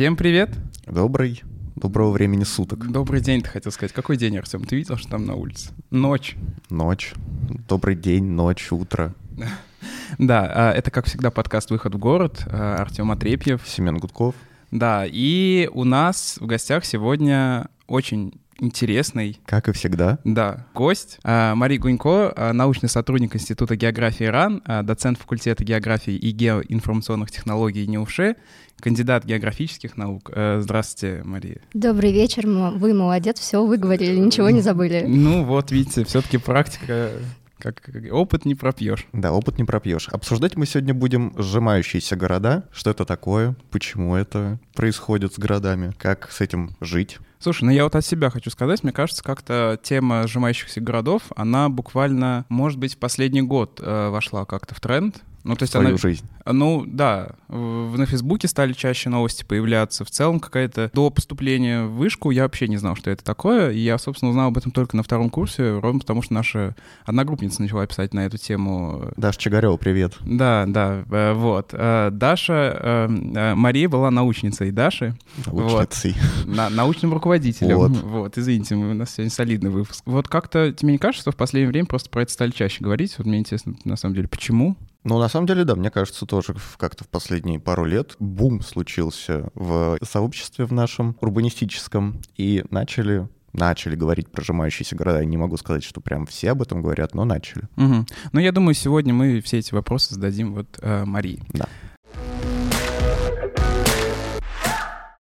[0.00, 0.56] Всем привет!
[0.86, 1.42] Добрый.
[1.76, 2.90] Доброго времени суток.
[2.90, 3.92] Добрый день, ты хотел сказать.
[3.92, 4.64] Какой день, Артем?
[4.64, 5.72] Ты видел, что там на улице?
[5.90, 6.36] Ночь.
[6.70, 7.12] Ночь.
[7.68, 9.14] Добрый день, ночь, утро.
[10.20, 12.42] Да, а, это, как всегда, подкаст «Выход в город».
[12.46, 13.62] А, Артем Отрепьев.
[13.66, 14.34] Семен Гудков.
[14.70, 19.40] Да, и у нас в гостях сегодня очень интересный.
[19.46, 20.18] Как и всегда.
[20.24, 21.18] Да, гость.
[21.24, 28.36] А, Мария Гунько, научный сотрудник Института географии РАН, доцент факультета географии и геоинформационных технологий НИУШЕ,
[28.78, 30.30] кандидат географических наук.
[30.58, 31.62] Здравствуйте, Мария.
[31.72, 32.46] Добрый вечер.
[32.46, 35.06] Вы молодец, все выговорили, ничего не забыли.
[35.08, 37.08] Ну вот, видите, все-таки практика
[37.60, 39.06] как опыт не пропьешь.
[39.12, 40.08] Да, опыт не пропьешь.
[40.08, 42.64] Обсуждать мы сегодня будем сжимающиеся города.
[42.72, 43.54] Что это такое?
[43.70, 45.92] Почему это происходит с городами?
[45.98, 47.18] Как с этим жить?
[47.38, 51.70] Слушай, ну я вот от себя хочу сказать, мне кажется, как-то тема сжимающихся городов, она
[51.70, 55.22] буквально, может быть, в последний год э, вошла как-то в тренд.
[55.42, 55.96] Ну, то есть Свою она...
[55.96, 56.24] жизнь.
[56.44, 57.30] Ну, да.
[57.48, 60.04] В, на Фейсбуке стали чаще новости появляться.
[60.04, 60.90] В целом какая-то...
[60.92, 63.70] До поступления в вышку я вообще не знал, что это такое.
[63.70, 67.62] И я, собственно, узнал об этом только на втором курсе, ровно потому что наша одногруппница
[67.62, 69.12] начала писать на эту тему.
[69.16, 70.16] Даша Чигарева, привет.
[70.20, 71.70] Да, да, э, вот.
[71.72, 73.08] Э, Даша...
[73.08, 75.16] Э, Мария была научницей Даши.
[75.46, 76.14] Научницей.
[76.44, 76.56] Вот.
[76.56, 77.76] На, научным руководителем.
[77.76, 77.90] Вот.
[77.92, 78.38] вот.
[78.38, 80.02] Извините, у нас сегодня солидный выпуск.
[80.04, 83.14] Вот как-то тебе не кажется, что в последнее время просто про это стали чаще говорить?
[83.18, 84.76] Вот мне интересно, на самом деле, почему?
[85.02, 89.48] Ну, на самом деле, да, мне кажется, тоже как-то в последние пару лет бум случился
[89.54, 95.20] в сообществе в нашем урбанистическом, и начали начали говорить про сжимающиеся города.
[95.20, 97.62] Я не могу сказать, что прям все об этом говорят, но начали.
[97.76, 98.06] Угу.
[98.32, 101.42] Ну, я думаю, сегодня мы все эти вопросы зададим вот э, Марии.
[101.52, 101.66] Да.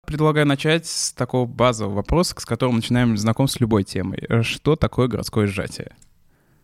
[0.07, 4.25] Предлагаю начать с такого базового вопроса, с которым начинаем знакомство с любой темой.
[4.43, 5.95] Что такое городское сжатие?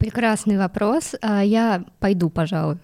[0.02, 1.14] Прекрасный вопрос.
[1.22, 2.78] А, я пойду, пожалуй.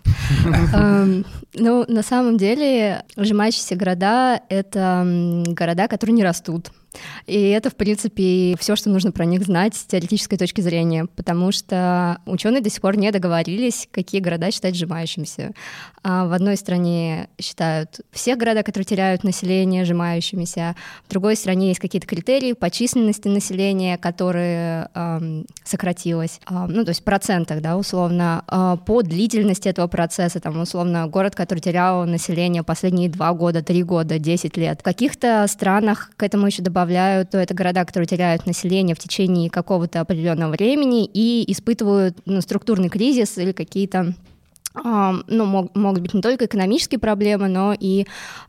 [0.73, 6.69] Эм, ну, на самом деле, сжимающиеся города— это города, которые не растут.
[7.25, 11.51] И это, в принципе, все, что нужно про них знать с теоретической точки зрения, потому
[11.51, 15.51] что ученые до сих пор не договорились, какие города считать сжимающимися.
[16.03, 20.75] А в одной стране считают все города, которые теряют население, сжимающимися,
[21.05, 26.89] в другой стране есть какие-то критерии по численности населения, которые эм, сократилось, э, ну, то
[26.89, 32.05] есть в процентах, да, условно, э, по длительности этого процесса, там, условно, город, который терял
[32.05, 34.79] население последние два года, три года, десять лет.
[34.79, 38.99] В каких-то странах к этому еще добавляют добавляют, то это города, которые теряют население в
[38.99, 44.13] течение какого-то определенного времени и испытывают ну, структурный кризис или какие-то
[44.83, 48.05] ну, мог, могут быть не только экономические проблемы, но и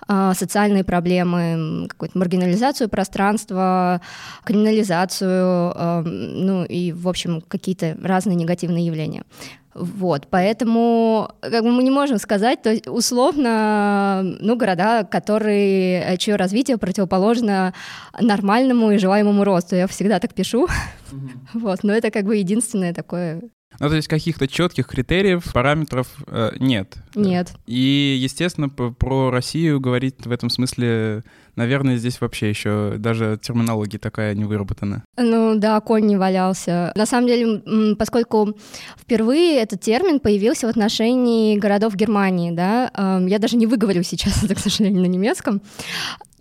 [0.09, 4.01] э, социальные проблемы, какую-то маргинализацию пространства,
[4.45, 9.25] криминализацию, э, ну и, в общем, какие-то разные негативные явления.
[9.79, 16.17] Вот, поэтому как бы мы не можем сказать, то есть условно, ну, города, которые, э,
[16.17, 17.75] чье развитие противоположно
[18.21, 19.77] нормальному и желаемому росту.
[19.77, 20.67] Я всегда так пишу.
[20.67, 21.29] Mm-hmm.
[21.61, 23.41] Вот, но это как бы единственное такое
[23.81, 26.97] ну, то есть каких-то четких критериев, параметров э, нет.
[27.15, 27.53] Нет.
[27.67, 31.23] И, естественно, про Россию говорить в этом смысле,
[31.55, 35.05] наверное, здесь вообще еще даже терминология такая не выработана.
[35.17, 36.93] Ну да, конь не валялся.
[36.97, 38.57] На самом деле, поскольку
[38.97, 42.91] впервые этот термин появился в отношении городов Германии, да,
[43.27, 45.61] я даже не выговорю сейчас это, к сожалению, на немецком,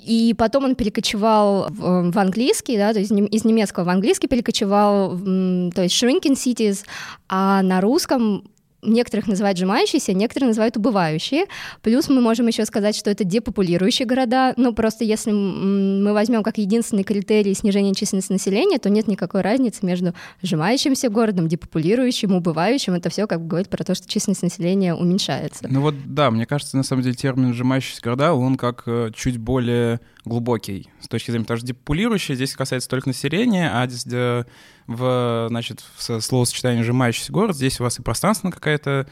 [0.07, 5.17] и потом он перекочевал в, в английский, да, то есть из немецкого в английский перекочевал,
[5.17, 6.85] то есть shrinking cities,
[7.27, 8.43] а на русском
[8.87, 11.45] некоторых называют сжимающиеся, некоторые называют убывающие.
[11.81, 14.53] Плюс мы можем еще сказать, что это депопулирующие города.
[14.57, 19.85] Ну, просто если мы возьмем как единственный критерий снижения численности населения, то нет никакой разницы
[19.85, 22.93] между сжимающимся городом, депопулирующим, убывающим.
[22.93, 25.67] Это все как бы говорит про то, что численность населения уменьшается.
[25.69, 29.37] Ну вот да, мне кажется, на самом деле термин сжимающиеся города, он как э, чуть
[29.37, 34.43] более глубокий с точки зрения, потому что депопулирующие здесь касается только населения, а здесь э,
[34.87, 39.07] в, значит, в словосочетании «сжимающийся город» здесь у вас и пространственная какая-то,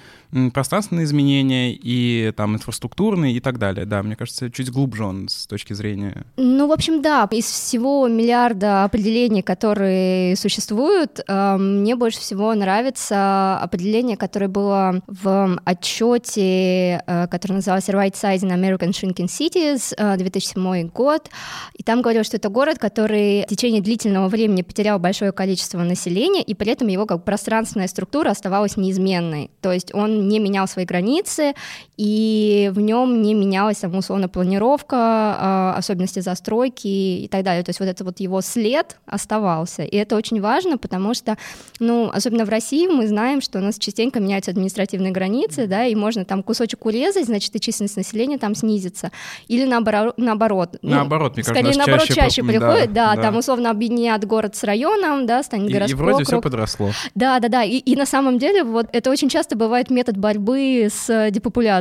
[0.54, 3.86] пространственные изменения, и там инфраструктурные и так далее.
[3.86, 6.26] Да, мне кажется, чуть глубже он с точки зрения...
[6.38, 13.60] Ну, в общем, да, из всего миллиарда определений, которые существуют, э, мне больше всего нравится
[13.60, 21.30] определение, которое было в отчете, э, который назывался Right Sizing American Shrinking Cities, 2007 год,
[21.74, 25.84] и там говорилось, что это город, который в течение длительного времени потерял большое количество количество
[25.84, 29.50] населения, и при этом его как пространственная структура оставалась неизменной.
[29.62, 31.54] То есть он не менял свои границы,
[31.98, 37.64] и в нем не менялась, там, условно, планировка, а, особенности застройки и так далее.
[37.64, 39.84] То есть вот это вот его след оставался.
[39.84, 41.38] И это очень важно, потому что,
[41.80, 45.96] ну, особенно в России мы знаем, что у нас частенько меняются административные границы, да, и
[45.96, 49.12] можно там кусочек урезать, значит, и численность населения там снизится.
[49.48, 50.78] Или наоборот, наоборот.
[50.82, 53.22] Ну, наоборот, мне скорее кажется, наоборот чаще, чаще приходит, да, да.
[53.22, 56.52] там условно объединят город с районом, да, станет И, и городской вроде все округ.
[56.52, 56.92] подросло.
[57.16, 57.64] Да, да, да.
[57.64, 61.32] И, и на самом деле вот это очень часто бывает метод борьбы с э,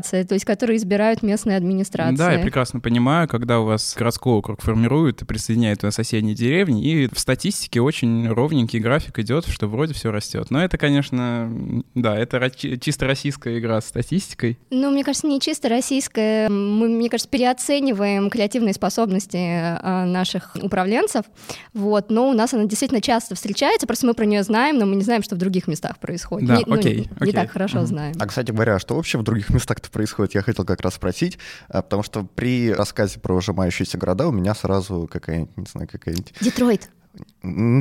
[0.05, 2.17] депопуляцией, то есть которые избирают местные администрации.
[2.17, 6.83] Да, я прекрасно понимаю, когда у вас городской округ формируют и присоединяют на соседние деревни,
[6.85, 10.51] и в статистике очень ровненький график идет, что вроде все растет.
[10.51, 14.59] Но это, конечно, да, это чисто российская игра с статистикой.
[14.71, 16.49] Ну, мне кажется, не чисто российское.
[16.49, 21.25] Мы, мне кажется, переоцениваем креативные способности э, наших управленцев.
[21.73, 24.97] Вот, но у нас она действительно часто встречается, просто мы про нее знаем, но мы
[24.97, 26.49] не знаем, что в других местах происходит.
[26.49, 27.33] Да, не, ну, окей, не окей.
[27.33, 27.87] так хорошо Мгм.
[27.87, 28.15] знаем.
[28.19, 31.39] А, кстати говоря, что вообще в других местах-то происходит, я хотел как раз спросить,
[31.69, 36.35] а, потому что при рассказе про сжимающиеся города у меня сразу какая-нибудь, не знаю, какая-нибудь...
[36.41, 36.91] Детройт.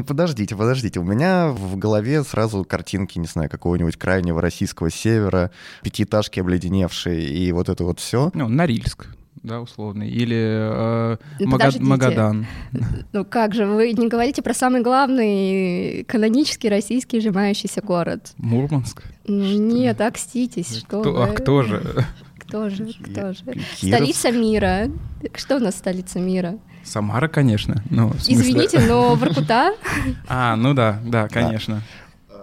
[0.08, 5.52] Подождите, подождите, у меня в голове сразу картинки, не знаю, какого-нибудь крайнего российского севера,
[5.82, 8.30] пятиэтажки обледеневшие и вот это вот все.
[8.36, 9.08] Ну, Норильск,
[9.44, 10.10] да, условный.
[10.10, 11.86] Или э, Ну, Мага- подождите.
[11.86, 12.48] Магадан.
[13.12, 18.32] Ну как же, вы не говорите про самый главный канонический российский сжимающийся город.
[18.38, 19.04] Мурманск.
[19.28, 21.24] Нет, окститесь, что Кто- вы.
[21.24, 22.06] а кто же?
[22.40, 23.44] Кто же, кто же?
[23.44, 23.78] Кировск.
[23.78, 24.90] Столица мира.
[25.36, 26.58] Что у нас столица мира?
[26.84, 27.82] Самара, конечно.
[27.90, 29.74] Ну, смысле- Извините, но Воркута?
[30.28, 31.82] А, ну да, да, конечно.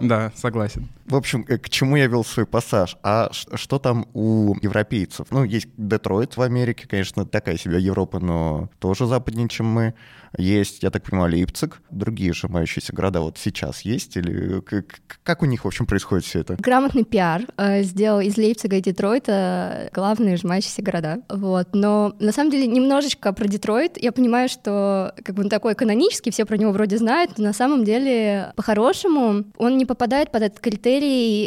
[0.01, 0.87] Да, согласен.
[1.05, 2.97] В общем, э, к чему я вел свой пассаж?
[3.03, 5.27] А что там у европейцев?
[5.31, 9.93] Ну, есть Детройт в Америке, конечно, такая себе Европа, но тоже западнее, чем мы.
[10.37, 11.81] Есть, я так понимаю, Лейпциг.
[11.89, 14.15] Другие сжимающиеся города вот сейчас есть?
[14.15, 14.63] Или
[15.23, 16.55] как у них, в общем, происходит все это?
[16.57, 21.19] Грамотный пиар э, сделал из Лейпцига и Детройта главные сжимающиеся города.
[21.29, 21.69] Вот.
[21.73, 24.01] Но на самом деле немножечко про Детройт.
[24.01, 27.53] Я понимаю, что как бы он такой канонический, все про него вроде знают, но на
[27.53, 30.90] самом деле по-хорошему он не попадает под этот критерий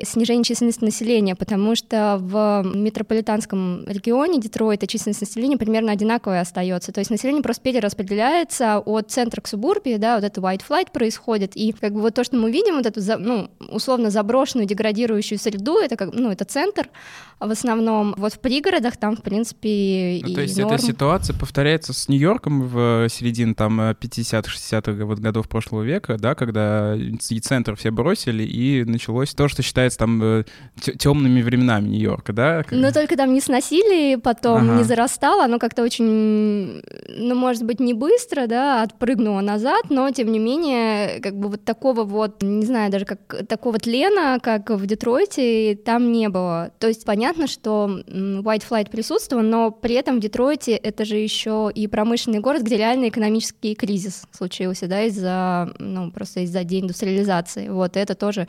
[0.04, 6.92] снижения численности населения, потому что в метрополитанском регионе Детройта численность населения примерно одинаковая остается.
[6.92, 11.56] То есть население просто перераспределяется от центра к субурбии, да, вот это white flight происходит,
[11.56, 15.78] и как бы вот то, что мы видим, вот эту, ну, условно заброшенную, деградирующую среду,
[15.78, 16.88] это как, ну, это центр
[17.40, 18.14] в основном.
[18.16, 20.74] Вот в пригородах там, в принципе, Ну, и то есть норм.
[20.74, 26.94] эта ситуация повторяется с Нью-Йорком в середине там 50-60-х вот годов прошлого века, да, когда
[26.96, 30.44] и центр все бросили, и началось то, что считается там
[30.98, 32.64] темными временами Нью-Йорка, да?
[32.70, 34.76] Но только там не сносили, потом Ага.
[34.78, 40.32] не зарастало, оно как-то очень, ну, может быть, не быстро, да, отпрыгнуло назад, но, тем
[40.32, 44.86] не менее, как бы вот такого вот, не знаю, даже как такого тлена, как в
[44.86, 46.70] Детройте, там не было.
[46.78, 51.70] То есть понятно, что White Flight присутствовал, но при этом в Детройте это же еще
[51.74, 57.68] и промышленный город, где реально экономический кризис случился, да, из-за, ну, просто из-за деиндустриализации.
[57.68, 58.46] Вот, это тоже,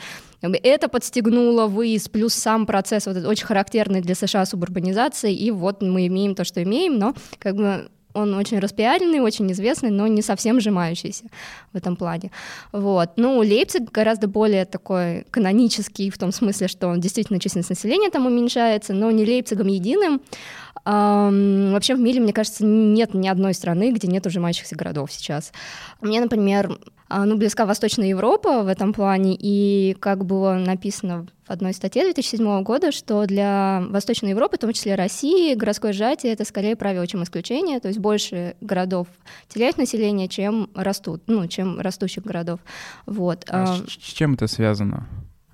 [0.76, 5.82] это подстегнуло выезд, плюс сам процесс вот этот очень характерный для США субурбанизации, и вот
[5.82, 10.22] мы имеем то, что имеем, но как бы он очень распиаренный, очень известный, но не
[10.22, 11.26] совсем сжимающийся
[11.74, 12.32] в этом плане.
[12.72, 13.12] Вот.
[13.18, 18.26] Ну, Лейпциг гораздо более такой канонический в том смысле, что он действительно численность населения там
[18.26, 20.22] уменьшается, но не Лейпцигом единым.
[20.86, 25.52] Ам, вообще в мире, мне кажется, нет ни одной страны, где нет ужимающихся городов сейчас.
[26.00, 26.78] Мне, например,
[27.10, 32.64] ну, близка Восточная Европа в этом плане, и как было написано в одной статье 2007
[32.64, 37.24] года, что для Восточной Европы, в том числе России, городское сжатие— это скорее правило, чем
[37.24, 39.08] исключение, то есть больше городов
[39.48, 42.60] теряют население, чем растут, ну, чем растущих городов.
[43.06, 43.46] Вот.
[43.50, 45.08] А А, с, чем это связано?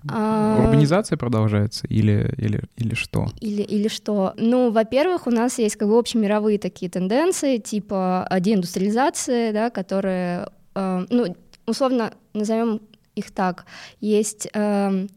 [0.10, 3.28] а, Урбанизация продолжается или, или, или что?
[3.40, 4.34] Или, или что?
[4.38, 11.36] Ну, во-первых, у нас есть как бы общемировые такие тенденции, типа деиндустриализации, да, которые, ну,
[11.66, 12.82] условно назовем
[13.16, 13.66] их так.
[14.00, 15.10] Есть эм,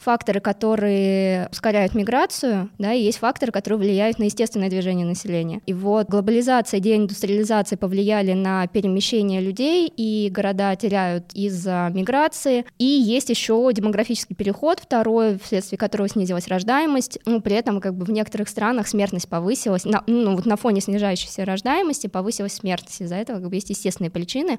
[0.00, 5.60] факторы, которые ускоряют миграцию, да, и есть факторы, которые влияют на естественное движение населения.
[5.66, 12.64] И вот глобализация, деиндустриализация повлияли на перемещение людей, и города теряют из-за миграции.
[12.78, 17.18] И есть еще демографический переход, второй, вследствие которого снизилась рождаемость.
[17.26, 19.84] Ну, при этом как бы в некоторых странах смертность повысилась.
[19.84, 23.00] На, ну, вот на фоне снижающейся рождаемости повысилась смертность.
[23.02, 24.58] Из-за этого как бы есть естественные причины.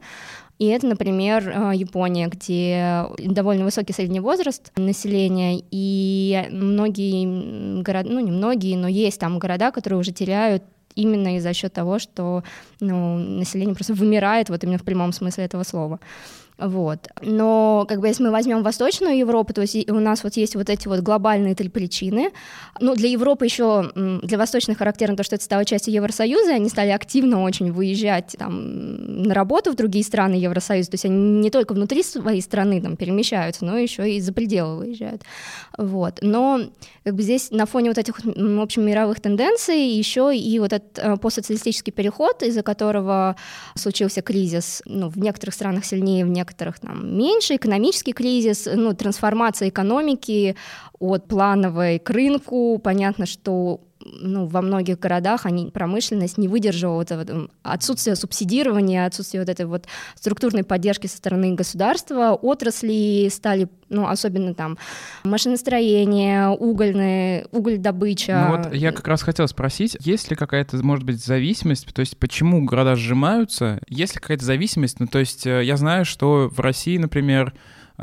[0.59, 8.19] И это, например, э, Япония, где довольно высокий средний возраст населения, и многие города, ну
[8.19, 10.63] не многие, но есть там города, которые уже теряют
[10.95, 12.43] именно из-за счет того, что
[12.79, 15.99] ну, население просто вымирает, вот именно в прямом смысле этого слова.
[16.57, 17.07] Вот.
[17.21, 20.69] Но как бы если мы возьмем Восточную Европу, то есть у нас вот есть вот
[20.69, 22.31] эти вот глобальные три причины.
[22.79, 26.89] Ну, для Европы еще, для Восточной характерно то, что это стало частью Евросоюза, они стали
[26.89, 31.73] активно очень выезжать там на работу в другие страны Евросоюза, то есть они не только
[31.73, 35.23] внутри своей страны там перемещаются, но еще и за пределы выезжают.
[35.77, 36.19] Вот.
[36.21, 36.61] Но
[37.03, 40.99] как бы здесь на фоне вот этих, в общем, мировых тенденций еще и вот этот
[40.99, 43.35] э, постсоциалистический переход, из-за которого
[43.75, 46.40] случился кризис, ну, в некоторых странах сильнее, в некоторых
[46.79, 50.55] там меньше, экономический кризис, ну, трансформация экономики
[50.99, 52.79] от плановой к рынку.
[52.83, 59.41] Понятно, что ну, во многих городах они, промышленность не выдержала вот этого, отсутствие субсидирования, отсутствие
[59.41, 64.77] вот этой вот структурной поддержки со стороны государства, отрасли стали, ну, особенно там
[65.23, 68.47] машиностроение, угольные, уголь добыча.
[68.49, 72.17] Ну вот я как раз хотел спросить, есть ли какая-то, может быть, зависимость, то есть
[72.17, 76.59] почему города сжимаются, есть ли какая-то зависимость, ну, то есть э, я знаю, что в
[76.59, 77.53] России, например,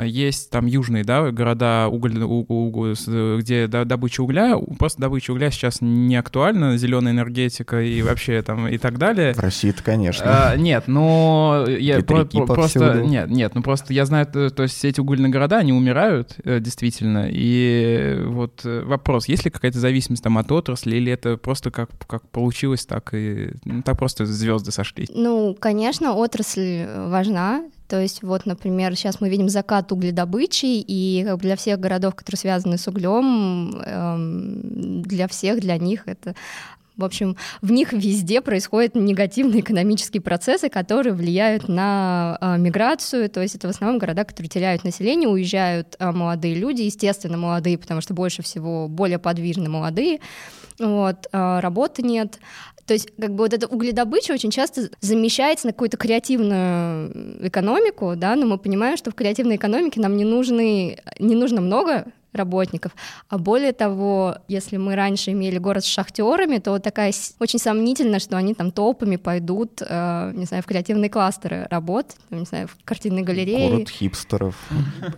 [0.05, 2.95] есть там южные, да, города, уголь, у, у,
[3.39, 8.79] где добыча угля, просто добыча угля сейчас не актуальна, зеленая энергетика и вообще там и
[8.79, 9.35] так далее.
[9.35, 10.25] В России-то, конечно.
[10.27, 14.77] А, нет, но я про, просто, нет, нет, ну просто я знаю, то, то есть
[14.77, 19.79] все эти угольные города, они умирают, э, действительно, и вот э, вопрос, есть ли какая-то
[19.79, 24.27] зависимость там от отрасли, или это просто как, как получилось, так и, ну, так просто
[24.27, 25.07] звезды сошли?
[25.15, 31.57] Ну, конечно, отрасль важна, то есть вот, например, сейчас мы видим закат угледобычи, и для
[31.57, 36.35] всех городов, которые связаны с углем, эм, для всех, для них это
[36.99, 43.31] в общем, в них везде происходят негативные экономические процессы, которые влияют на э, миграцию.
[43.31, 47.79] То есть это в основном города, которые теряют население, уезжают э, молодые люди, естественно, молодые,
[47.79, 50.19] потому что больше всего более подвижны молодые.
[50.81, 52.41] Вот, э, работы нет.
[52.89, 58.35] То есть как бы вот эта угледобыча очень часто замещается на какую-то креативную экономику, да,
[58.35, 62.07] но мы понимаем, что в креативной экономике нам не, нужны, не нужно много
[62.39, 62.93] работников.
[63.29, 68.37] А более того, если мы раньше имели город с шахтерами, то такая очень сомнительно, что
[68.37, 73.23] они там толпами пойдут, э, не знаю, в креативные кластеры работать, не знаю, в картинной
[73.23, 73.71] галерее.
[73.71, 74.55] Город хипстеров.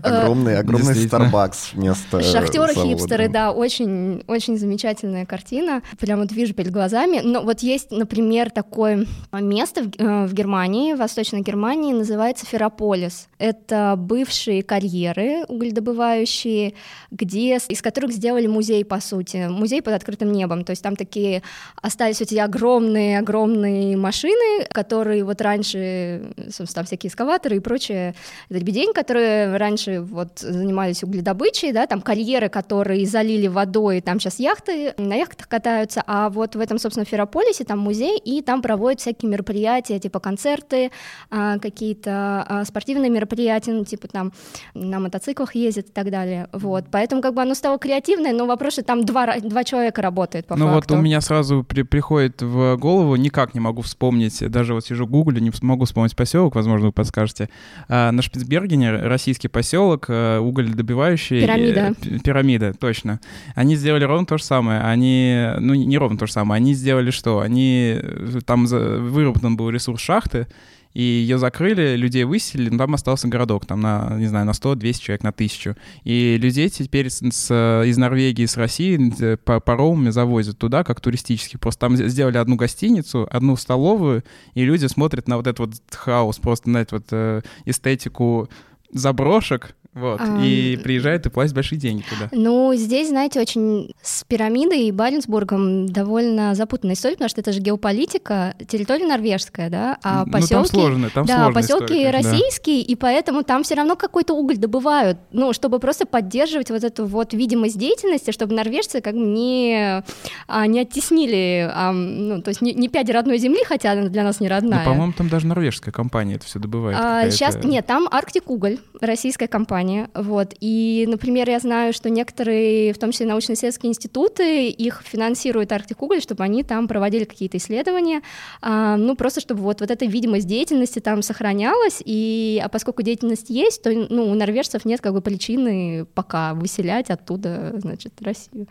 [0.03, 5.83] Огромный, огромный Starbucks вместо Шахтеры хипстеры, да, очень, очень замечательная картина.
[5.99, 7.21] Прямо вот вижу перед глазами.
[7.23, 13.29] Но вот есть, например, такое место в, э, в Германии, в Восточной Германии, называется Феррополис.
[13.39, 16.75] Это бывшие карьеры угледобывающие,
[17.11, 21.43] где, из которых сделали музей, по сути, музей под открытым небом, то есть там такие
[21.81, 28.15] остались эти огромные-огромные машины, которые вот раньше, собственно, там всякие эскаваторы и прочее,
[28.49, 34.95] дребедень, которые раньше вот занимались угледобычей, да, там карьеры, которые залили водой, там сейчас яхты,
[34.97, 39.31] на яхтах катаются, а вот в этом, собственно, Феррополисе там музей, и там проводят всякие
[39.31, 40.91] мероприятия, типа концерты,
[41.31, 44.33] а, какие-то а, спортивные мероприятия, ну, типа там
[44.75, 48.75] на мотоциклах ездят и так далее, вот, Поэтому как бы оно стало креативное, но вопрос,
[48.75, 50.93] что там два, два человека работает по ну факту.
[50.93, 55.07] вот у меня сразу при, приходит в голову, никак не могу вспомнить, даже вот сижу
[55.07, 57.49] в гугле, не могу вспомнить поселок, возможно, вы подскажете.
[57.89, 61.41] А, на Шпицбергене российский поселок, а, уголедобивающий.
[61.41, 61.95] Пирамида.
[62.05, 63.19] Э, пирамида, точно.
[63.55, 64.83] Они сделали ровно то же самое.
[64.83, 67.41] Они, ну не ровно то же самое, они сделали что?
[67.41, 70.49] Они, э, там выработан был ресурс шахты,
[70.93, 75.01] и ее закрыли, людей выселили, но там остался городок, там на, не знаю, на 100-200
[75.01, 75.77] человек, на 1000.
[76.05, 81.61] И людей теперь с, с, из Норвегии, с России по паромами завозят туда, как туристических.
[81.61, 86.39] Просто там сделали одну гостиницу, одну столовую, и люди смотрят на вот этот вот хаос,
[86.39, 88.49] просто на эту вот э, эстетику
[88.93, 92.29] заброшек, вот, а, и приезжают и платят большие деньги туда.
[92.31, 97.61] Ну, здесь, знаете, очень с пирамидой и Баренцбургом довольно запутанная история, потому что это же
[97.61, 100.55] геополитика, территория норвежская, да, а поселки...
[100.55, 102.93] Ну, там сложно, там Да, поселки история, российские, да.
[102.93, 107.35] и поэтому там все равно какой-то уголь добывают, ну, чтобы просто поддерживать вот эту вот
[107.35, 110.05] видимость деятельности, чтобы норвежцы как бы не,
[110.47, 114.23] а, не оттеснили, а, ну, то есть не, не пять родной земли, хотя она для
[114.23, 114.85] нас не родная.
[114.85, 116.97] Ну, по-моему, там даже норвежская компания это все добывает.
[116.97, 120.09] А, сейчас, нет, там Арктик Уголь, российская компания, образования.
[120.15, 120.55] Вот.
[120.61, 126.21] И, например, я знаю, что некоторые, в том числе научно-исследовательские институты, их финансирует Арктик Уголь,
[126.21, 128.23] чтобы они там проводили какие-то исследования,
[128.63, 133.51] а, ну, просто чтобы вот, вот эта видимость деятельности там сохранялась, и, а поскольку деятельность
[133.51, 138.67] есть, то, ну, у норвежцев нет как бы причины пока выселять оттуда, значит, Россию.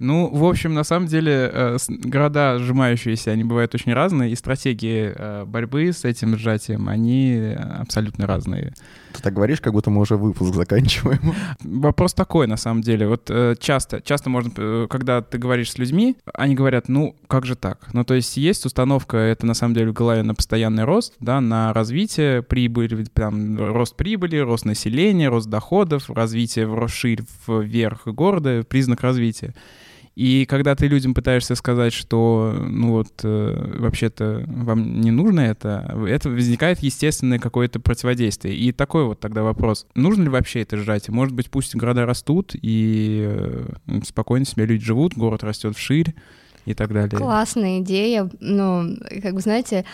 [0.00, 5.12] Ну, в общем, на самом деле, э, города сжимающиеся, они бывают очень разные, и стратегии
[5.14, 8.74] э, борьбы с этим сжатием, они абсолютно разные.
[9.14, 11.34] Ты так говоришь, как будто мы уже выпуск заканчиваем.
[11.62, 13.06] Вопрос такой, на самом деле.
[13.06, 17.46] Вот э, часто, часто можно, э, когда ты говоришь с людьми, они говорят, ну, как
[17.46, 17.78] же так?
[17.92, 21.40] Ну, то есть есть установка, это на самом деле в голове на постоянный рост, да,
[21.40, 28.64] на развитие прибыли, там, рост прибыли, рост населения, рост доходов, развитие в ширь вверх города,
[28.68, 29.54] признак развития.
[30.14, 35.92] И когда ты людям пытаешься сказать, что, ну вот, э, вообще-то вам не нужно это,
[36.06, 38.56] это возникает естественное какое-то противодействие.
[38.56, 41.12] И такой вот тогда вопрос, нужно ли вообще это сжатие?
[41.12, 46.14] Может быть, пусть города растут, и э, спокойно себе люди живут, город растет вширь,
[46.64, 47.18] и так далее.
[47.18, 49.84] Классная идея, ну, как бы, знаете,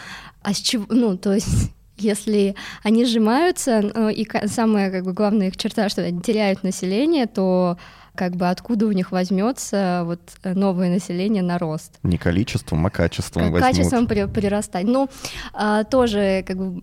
[0.42, 5.48] а с чего, ну, то есть если они сжимаются, ну, и самая как бы главная
[5.48, 7.76] их черта, что они теряют население, то
[8.20, 11.98] как бы откуда у них возьмется вот новое население на рост.
[12.02, 13.74] Не количеством, а качеством возьмут.
[13.74, 14.84] Качеством прирастать.
[14.84, 15.08] Ну,
[15.54, 16.82] а, тоже как бы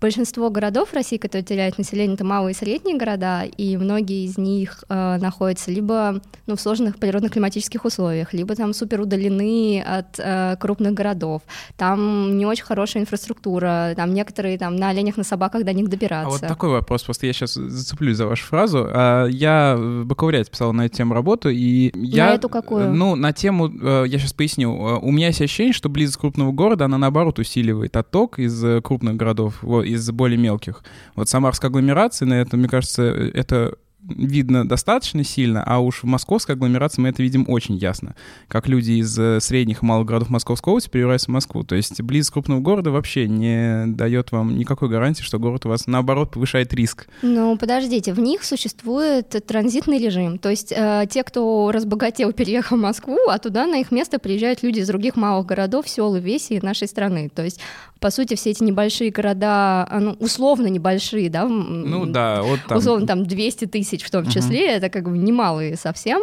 [0.00, 4.84] большинство городов России, которые теряют население, это малые и средние города, и многие из них
[4.88, 10.92] э, находятся либо ну, в сложных природно-климатических условиях, либо там супер удалены от э, крупных
[10.92, 11.42] городов.
[11.76, 16.28] Там не очень хорошая инфраструктура, там некоторые там на оленях, на собаках до них добираться.
[16.28, 18.86] А вот такой вопрос, просто я сейчас зацеплюсь за вашу фразу.
[18.88, 22.26] А, я в бакалавриате писал на эту тему работу, и я...
[22.26, 22.92] На эту какую?
[22.92, 24.70] Ну, на тему, э, я сейчас поясню.
[24.70, 28.80] Э, у меня есть ощущение, что близость крупного города, она наоборот усиливает отток из э,
[28.82, 30.82] крупных городов из более мелких.
[31.14, 33.76] Вот самарская агломерация, на это, мне кажется, это
[34.08, 38.14] видно достаточно сильно, а уж в московской агломерации мы это видим очень ясно.
[38.48, 41.64] Как люди из э, средних и малых городов Московской области перебираются в Москву.
[41.64, 45.86] То есть близ крупного города вообще не дает вам никакой гарантии, что город у вас,
[45.86, 47.08] наоборот, повышает риск.
[47.22, 50.38] Ну, подождите, в них существует транзитный режим.
[50.38, 54.62] То есть э, те, кто разбогател, переехал в Москву, а туда на их место приезжают
[54.62, 57.30] люди из других малых городов, сел и веси нашей страны.
[57.34, 57.60] То есть
[58.00, 61.46] по сути, все эти небольшие города, а, ну, условно небольшие, да?
[61.46, 62.78] Ну да, вот там...
[62.78, 64.76] Условно, там 200 тысяч в том числе, uh-huh.
[64.76, 66.22] это как бы немалые совсем,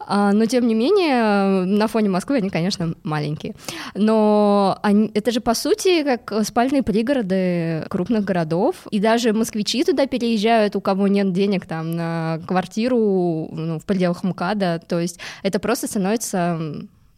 [0.00, 3.54] а, но тем не менее, на фоне Москвы они, конечно, маленькие.
[3.94, 10.06] Но они, это же, по сути, как спальные пригороды крупных городов, и даже москвичи туда
[10.06, 15.58] переезжают, у кого нет денег там на квартиру ну, в пределах МКАДа, то есть это
[15.58, 16.58] просто становится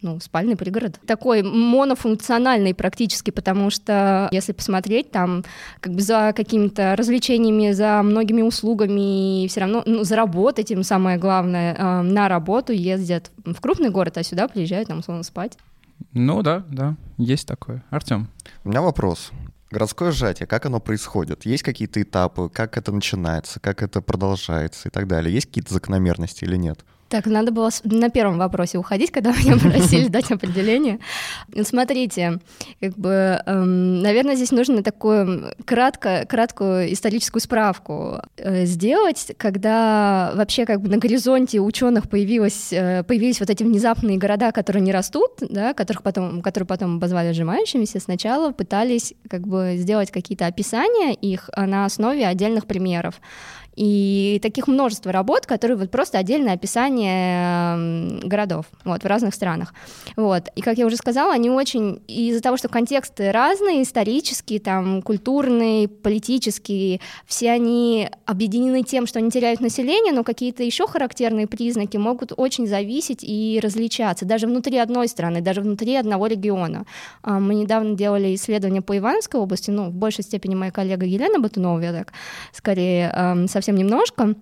[0.01, 0.99] ну, спальный пригород.
[1.05, 5.43] Такой монофункциональный практически, потому что, если посмотреть, там
[5.79, 11.75] как бы за какими-то развлечениями, за многими услугами, все равно ну, заработать им самое главное,
[11.75, 15.57] э, на работу ездят в крупный город, а сюда приезжают там, условно, спать.
[16.13, 17.83] Ну да, да, есть такое.
[17.89, 18.29] Артем.
[18.63, 19.31] У меня вопрос.
[19.69, 21.45] Городское сжатие, как оно происходит?
[21.45, 25.33] Есть какие-то этапы, как это начинается, как это продолжается и так далее?
[25.33, 26.85] Есть какие-то закономерности или нет?
[27.09, 30.99] Так, надо было на первом вопросе уходить, когда меня просили дать определение.
[31.63, 32.39] Смотрите,
[32.81, 40.65] как бы, эм, наверное, здесь нужно такую кратко, краткую историческую справку э, сделать, когда вообще
[40.65, 45.31] как бы на горизонте ученых появилось, э, появились вот эти внезапные города, которые не растут,
[45.39, 51.49] да, которых потом, которые потом обозвали сжимающимися, сначала пытались как бы сделать какие-то описания их
[51.55, 53.21] на основе отдельных примеров.
[53.77, 59.75] И таких множество работ, которые вот просто отдельное описание городов вот, в разных странах.
[60.15, 60.49] Вот.
[60.55, 65.87] И, как я уже сказала, они очень, из-за того, что контексты разные, исторические, там, культурные,
[65.87, 72.33] политические, все они объединены тем, что они теряют население, но какие-то еще характерные признаки могут
[72.35, 76.85] очень зависеть и различаться, даже внутри одной страны, даже внутри одного региона.
[77.21, 81.37] А, мы недавно делали исследование по Ивановской области, ну, в большей степени моя коллега Елена
[81.39, 82.13] Батунова, я так
[82.53, 84.35] скорее совсем совсем немножко,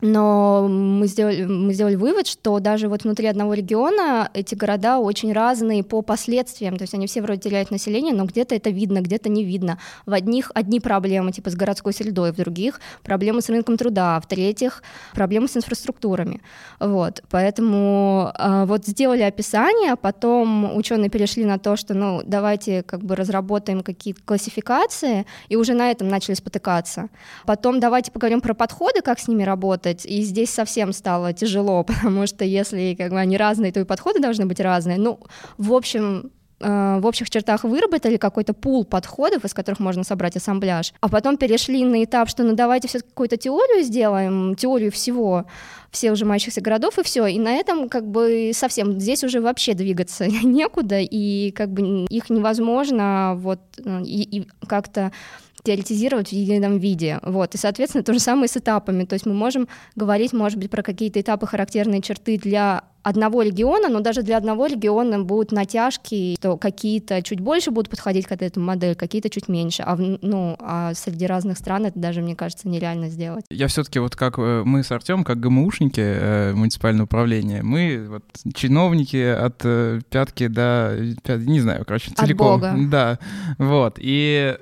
[0.00, 5.32] но мы сделали, мы сделали вывод, что даже вот внутри одного региона эти города очень
[5.32, 6.76] разные по последствиям.
[6.76, 9.78] То есть они все вроде теряют население, но где-то это видно, где-то не видно.
[10.04, 14.26] В одних одни проблемы типа с городской средой, в других проблемы с рынком труда, в
[14.26, 14.82] третьих
[15.14, 16.42] проблемы с инфраструктурами.
[16.80, 17.22] Вот.
[17.30, 23.00] Поэтому э, вот сделали описание, а потом ученые перешли на то, что ну давайте как
[23.00, 27.08] бы разработаем какие-то классификации, и уже на этом начали спотыкаться.
[27.46, 31.84] Потом давайте поговорим про подходы, как с ними работать работать, и здесь совсем стало тяжело,
[31.84, 34.98] потому что если как бы они разные, то и подходы должны быть разные.
[34.98, 35.18] Ну,
[35.58, 40.92] в общем, э, в общих чертах выработали какой-то пул подходов, из которых можно собрать ассамбляж,
[41.00, 45.44] а потом перешли на этап, что ну давайте все какую-то теорию сделаем, теорию всего,
[45.90, 47.26] всех ужимающихся городов, и все.
[47.26, 52.30] И на этом как бы совсем здесь уже вообще двигаться некуда, и как бы их
[52.30, 55.12] невозможно вот э, и, и как-то
[55.64, 57.18] теоретизировать в едином виде.
[57.22, 57.54] Вот.
[57.54, 59.04] И, соответственно, то же самое с этапами.
[59.04, 63.88] То есть мы можем говорить, может быть, про какие-то этапы, характерные черты для одного региона,
[63.88, 68.50] но даже для одного региона будут натяжки, что какие-то чуть больше будут подходить к этой
[68.56, 69.82] модели, какие-то чуть меньше.
[69.86, 73.44] А, ну, а среди разных стран это даже, мне кажется, нереально сделать.
[73.50, 78.24] Я все-таки вот как э, мы с Артем, как ГМУшники э, муниципального управления, мы вот
[78.54, 80.96] чиновники от э, пятки до,
[81.28, 82.54] не знаю, короче, целиком.
[82.54, 82.74] От Бога.
[82.90, 83.18] Да,
[83.58, 83.98] вот.
[84.00, 84.56] И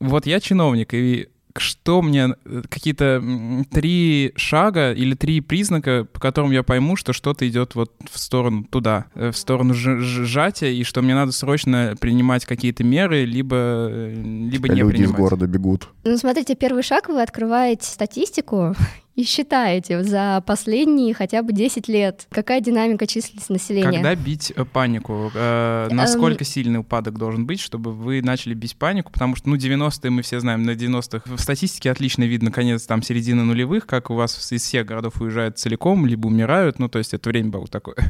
[0.00, 1.28] вот я чиновник, и
[1.58, 3.22] что мне э, какие-то
[3.70, 8.64] три шага или три признака, по которым я пойму, что что-то идет вот в сторону
[8.64, 13.56] туда, э, в сторону сжатия, и что мне надо срочно принимать какие-то меры, либо,
[13.90, 15.00] э, либо не Люди принимать.
[15.00, 15.88] из города бегут.
[16.04, 18.74] Ну, смотрите, первый шаг вы открываете статистику
[19.16, 23.90] и считаете за последние хотя бы 10 лет, какая динамика численности населения.
[23.90, 25.32] Когда бить э, панику?
[25.34, 26.46] Э, насколько эм...
[26.46, 29.10] сильный упадок должен быть, чтобы вы начали бить панику?
[29.10, 33.02] Потому что, ну, 90-е мы все знаем, на 90-х в статистике отлично видно конец там
[33.02, 37.14] середины нулевых, как у вас из всех городов уезжают целиком, либо умирают, ну, то есть
[37.14, 37.96] это время было такое.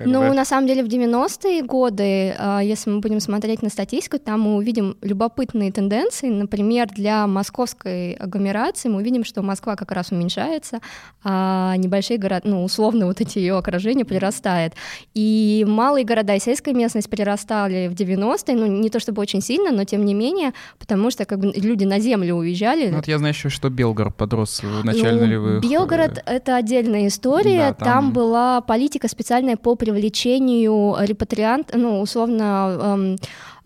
[0.00, 0.34] Ну, бы.
[0.34, 4.56] на самом деле в 90-е годы, а, если мы будем смотреть на статистику, там мы
[4.56, 6.28] увидим любопытные тенденции.
[6.28, 10.80] Например, для московской агломерации мы увидим, что Москва как раз уменьшается уменьшается,
[11.24, 14.74] а небольшие города, ну, условно, вот эти ее окружения прирастает.
[15.14, 19.70] И малые города и сельская местность прирастали в 90-е, ну, не то чтобы очень сильно,
[19.70, 22.88] но тем не менее, потому что как бы люди на землю уезжали.
[22.88, 25.62] Ну, вот я знаю еще, что Белгород подрос в начале ну, нулевых.
[25.62, 27.86] Белгород— это отдельная история, да, там...
[27.86, 33.16] там была политика специальная по привлечению репатриант, ну, условно, эм,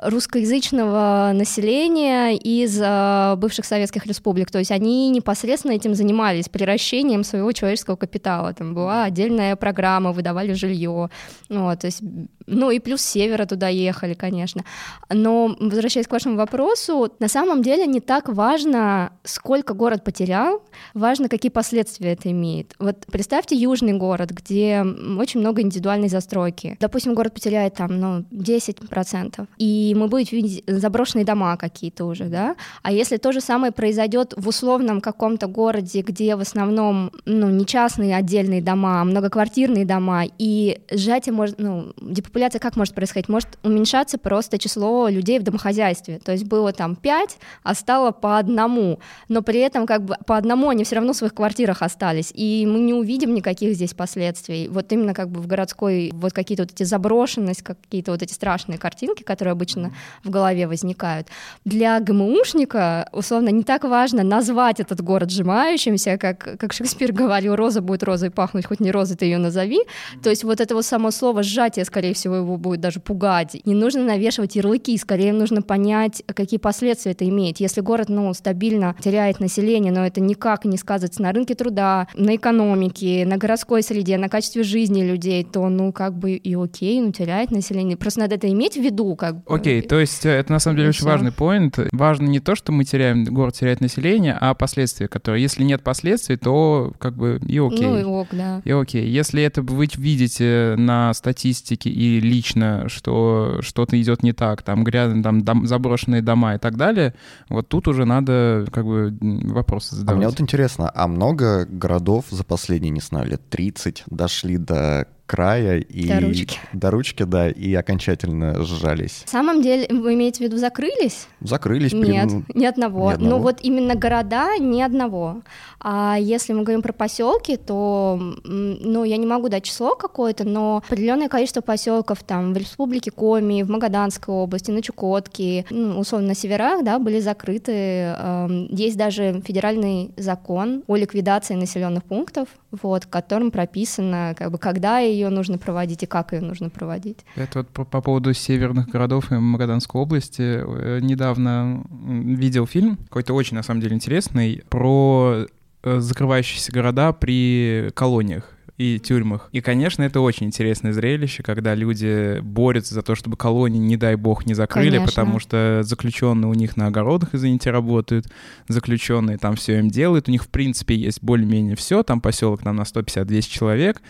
[0.03, 4.51] русскоязычного населения из э, бывших советских республик.
[4.51, 8.53] То есть они непосредственно этим занимались, приращением своего человеческого капитала.
[8.53, 11.11] Там была отдельная программа, выдавали жилье.
[11.49, 12.03] Вот, то есть,
[12.47, 14.65] ну и плюс с севера туда ехали, конечно.
[15.09, 20.63] Но возвращаясь к вашему вопросу, на самом деле не так важно, сколько город потерял,
[20.95, 22.75] важно, какие последствия это имеет.
[22.79, 24.85] Вот представьте южный город, где
[25.19, 26.77] очень много индивидуальной застройки.
[26.81, 29.47] Допустим, город потеряет там ну, 10%.
[29.59, 32.57] И и мы будем видеть заброшенные дома какие-то уже, да.
[32.83, 37.67] А если то же самое произойдет в условном каком-то городе, где в основном ну, не
[37.67, 43.29] частные отдельные дома, а многоквартирные дома, и сжатие может, ну, депопуляция как может происходить?
[43.29, 46.21] Может уменьшаться просто число людей в домохозяйстве.
[46.25, 50.39] То есть было там пять, а стало по одному, но при этом как бы по
[50.39, 54.69] одному они все равно в своих квартирах остались, и мы не увидим никаких здесь последствий.
[54.69, 58.79] Вот именно как бы в городской вот какие-то вот эти заброшенность, какие-то вот эти страшные
[58.79, 59.93] картинки, которые обычно обычно
[60.25, 61.29] в голове возникают.
[61.65, 67.81] Для ГМУшника, условно, не так важно назвать этот город сжимающимся, как, как Шекспир говорил, роза
[67.81, 69.81] будет розой пахнуть, хоть не розой ты ее назови.
[70.23, 73.57] То есть вот это вот само слово сжатие, скорее всего, его будет даже пугать.
[73.65, 77.61] Не нужно навешивать ярлыки, скорее нужно понять, какие последствия это имеет.
[77.61, 82.37] Если город, ну, стабильно теряет население, но это никак не сказывается на рынке труда, на
[82.37, 87.13] экономике, на городской среде, на качестве жизни людей, то, ну, как бы и окей, ну,
[87.13, 87.97] теряет население.
[87.97, 89.43] Просто надо это иметь в виду, как бы.
[89.63, 91.79] Окей, то есть э, это на самом деле очень важный поинт.
[91.93, 96.37] Важно не то, что мы теряем, город теряет население, а последствия, которые, если нет последствий,
[96.37, 97.87] то как бы и окей.
[97.87, 98.61] Ну и ок, да.
[98.65, 99.09] И окей.
[99.09, 105.23] Если это вы видите на статистике и лично, что что-то идет не так, там грязные,
[105.23, 107.15] там дом, заброшенные дома и так далее,
[107.49, 110.15] вот тут уже надо как бы вопросы задавать.
[110.15, 115.07] А мне вот интересно, а много городов за последние, не знаю, лет 30 дошли до
[115.27, 116.59] края и до ручки.
[116.73, 119.23] до ручки, да, и окончательно сжались.
[119.25, 121.27] В самом деле, вы имеете в виду закрылись?
[121.41, 121.93] Закрылись.
[121.93, 122.13] Нет, при...
[122.13, 122.45] ни, одного.
[122.55, 123.15] ни одного.
[123.19, 125.43] Ну вот именно города ни одного.
[125.81, 130.83] А если мы говорим про поселки, то, ну, я не могу дать число какое-то, но
[130.87, 136.35] определенное количество поселков там в Республике Коми, в Магаданской области, на Чукотке, ну, условно на
[136.35, 137.73] северах, да, были закрыты.
[137.73, 144.59] Эм, есть даже федеральный закон о ликвидации населенных пунктов, вот, в котором прописано, как бы,
[144.59, 147.19] когда ее нужно проводить и как ее нужно проводить.
[147.37, 150.43] Это вот по, по поводу северных городов и Магаданской области.
[150.43, 155.47] Э, недавно видел фильм, какой-то очень, на самом деле, интересный, про
[155.83, 159.49] э, закрывающиеся города при колониях и тюрьмах.
[159.53, 164.17] И, конечно, это очень интересное зрелище, когда люди борются за то, чтобы колонии, не дай
[164.17, 165.07] бог, не закрыли, конечно.
[165.07, 168.27] потому что заключенные у них на огородах, извините, работают,
[168.69, 172.77] заключенные там все им делают, у них, в принципе, есть более-менее все, там поселок нам
[172.77, 174.03] на 150-200 человек,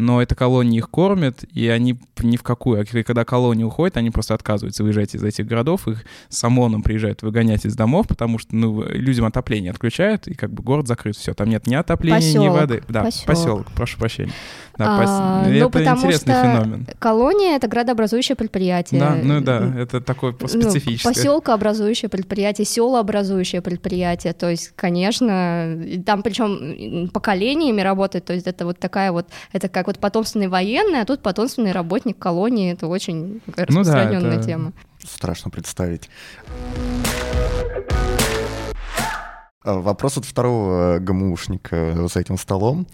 [0.00, 2.82] но эта колония их кормит, и они ни в какую.
[2.82, 7.22] А когда колония уходит, они просто отказываются выезжать из этих городов, их с ОМОНом приезжают
[7.22, 11.34] выгонять из домов, потому что ну, людям отопление отключают, и как бы город закрыт, все,
[11.34, 12.44] там нет ни отопления, поселок.
[12.44, 12.82] ни воды.
[12.88, 14.32] Да, поселок, поселок прошу прощения
[14.80, 16.86] Да, а, ну, это интересный что феномен.
[16.98, 18.98] Колония— это градообразующее предприятие.
[18.98, 21.12] Да, ну да, это такое ну, специфическое.
[21.12, 24.32] Ну, поселкообразующее предприятие, селообразующее предприятие.
[24.32, 29.86] То есть, конечно, там причем поколениями работает, то есть это вот такая вот, это как
[29.86, 32.72] вот потомственный военный, а тут потомственный работник колонии.
[32.72, 34.44] Это очень распространенная ну, да, это...
[34.46, 34.72] тема.
[35.04, 36.08] Страшно представить.
[39.62, 42.86] А, вопрос от второго ГМУшника за этим столом.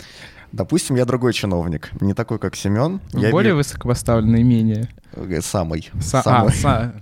[0.52, 3.00] Допустим, я другой чиновник, не такой, как Семен.
[3.12, 3.56] Более я...
[3.56, 4.88] высокопоставленный, менее.
[5.16, 5.90] Э, самый.
[6.00, 6.92] Са- самый, а, са...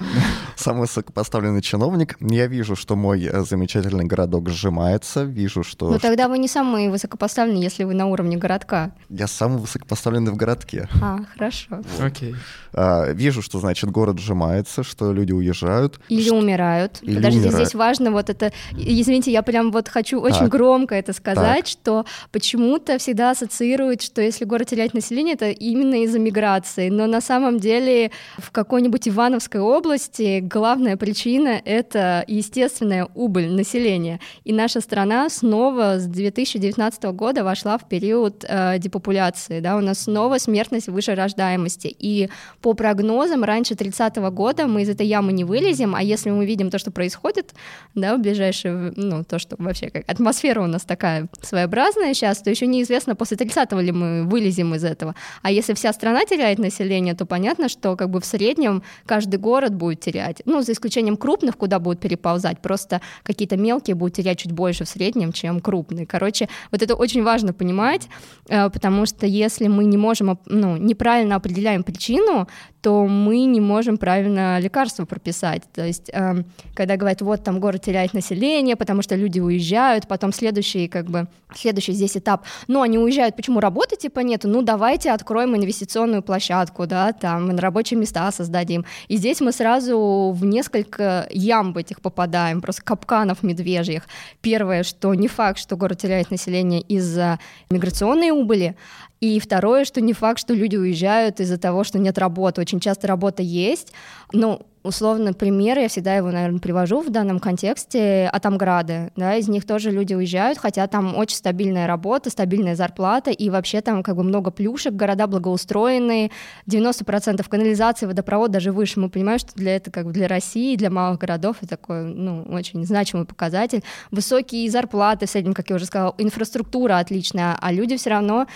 [0.56, 2.16] самый высокопоставленный чиновник.
[2.20, 5.90] Я вижу, что мой э, замечательный городок сжимается, вижу, что...
[5.90, 8.92] Ну тогда вы не самый высокопоставленный, если вы на уровне городка.
[9.08, 10.88] Я самый высокопоставленный в городке.
[11.00, 11.80] А, хорошо.
[12.00, 12.34] Окей.
[12.72, 16.00] А, вижу, что, значит, город сжимается, что люди уезжают.
[16.08, 16.34] Или что...
[16.36, 16.98] умирают.
[17.02, 17.68] Или Подождите, умирают.
[17.68, 18.52] здесь важно вот это...
[18.72, 20.50] Извините, я прям вот хочу очень так.
[20.50, 21.66] громко это сказать, так.
[21.66, 26.88] что почему-то всегда ассоциируют, что если город теряет население, это именно из-за миграции.
[26.88, 34.20] Но на самом деле в какой-нибудь Ивановской области главная причина— это естественная убыль населения.
[34.44, 39.60] И наша страна снова с 2019 года вошла в период э, депопуляции.
[39.60, 39.76] Да?
[39.76, 41.94] У нас снова смертность выше рождаемости.
[41.98, 42.28] И
[42.60, 46.46] по прогнозам раньше 30 -го года мы из этой ямы не вылезем, а если мы
[46.46, 47.54] видим то, что происходит
[47.94, 52.50] да, в ближайшее, ну, то, что вообще как атмосфера у нас такая своеобразная сейчас, то
[52.50, 55.14] еще неизвестно, после 30-го ли мы вылезем из этого.
[55.42, 59.74] А если вся страна теряет население, то понятно, что как бы в среднем каждый город
[59.74, 60.42] будет терять.
[60.44, 62.60] Ну, за исключением крупных, куда будут переползать.
[62.60, 66.06] Просто какие-то мелкие будут терять чуть больше в среднем, чем крупные.
[66.06, 68.08] Короче, вот это очень важно понимать,
[68.48, 72.48] э, потому что если мы не можем, ну, неправильно определяем причину,
[72.82, 75.62] то мы не можем правильно лекарства прописать.
[75.72, 76.42] То есть, э,
[76.74, 81.28] когда говорят, вот там город теряет население, потому что люди уезжают, потом следующий, как бы,
[81.54, 84.48] следующий здесь этап, ну, они уезжают, почему работы типа нету?
[84.48, 88.84] Ну, давайте откроем инвестиционную площадку, да, там, рабочие места создадим.
[89.08, 94.04] И здесь мы сразу в несколько ям этих попадаем, просто капканов медвежьих.
[94.40, 97.38] Первое, что не факт, что город теряет население из-за
[97.70, 98.76] миграционной убыли,
[99.20, 102.60] и второе, что не факт, что люди уезжают из-за того, что нет работы.
[102.60, 103.92] Очень часто работа есть,
[104.32, 109.66] ну, условно пример, я всегда его, наверное, привожу в данном контексте, Атомграды, да, из них
[109.66, 114.22] тоже люди уезжают, хотя там очень стабильная работа, стабильная зарплата, и вообще там как бы
[114.22, 116.30] много плюшек, города благоустроенные,
[116.66, 120.90] 90% канализации, водопровод даже выше, мы понимаем, что для этого, как бы для России, для
[120.90, 125.84] малых городов это такой, ну, очень значимый показатель, высокие зарплаты в среднем, как я уже
[125.84, 128.46] сказала, инфраструктура отличная, а люди все равно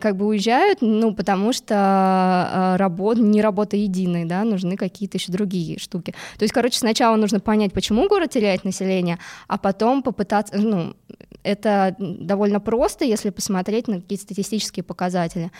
[0.00, 5.30] как бы уезжают, ну, потому что а, работа, не работа единой, да, нужны какие-то еще
[5.32, 6.14] другие другие штуки.
[6.38, 10.94] То есть, короче, сначала нужно понять, почему город теряет население, а потом попытаться, ну,
[11.42, 15.50] это довольно просто, если посмотреть на какие-то статистические показатели.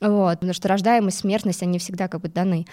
[0.00, 2.66] Вот, потому что рождаемость, смертность, они всегда как бы даны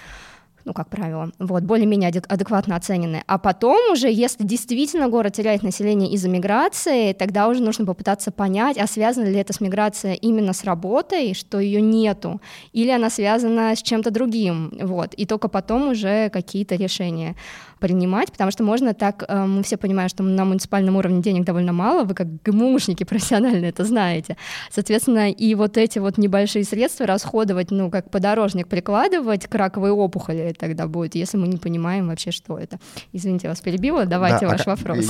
[0.65, 3.23] ну, как правило, вот, более-менее адекватно оценены.
[3.27, 8.77] А потом уже, если действительно город теряет население из-за миграции, тогда уже нужно попытаться понять,
[8.77, 12.41] а связана ли эта с миграцией именно с работой, что ее нету,
[12.73, 17.35] или она связана с чем-то другим, вот, и только потом уже какие-то решения
[17.81, 21.73] принимать, потому что можно так, э, мы все понимаем, что на муниципальном уровне денег довольно
[21.73, 24.37] мало, вы как ГМУшники профессионально это знаете.
[24.69, 30.53] Соответственно, и вот эти вот небольшие средства расходовать, ну, как подорожник прикладывать к раковой опухоли
[30.57, 32.79] тогда будет, если мы не понимаем вообще, что это.
[33.13, 35.05] Извините, вас перебила, давайте да, ваш а вопрос.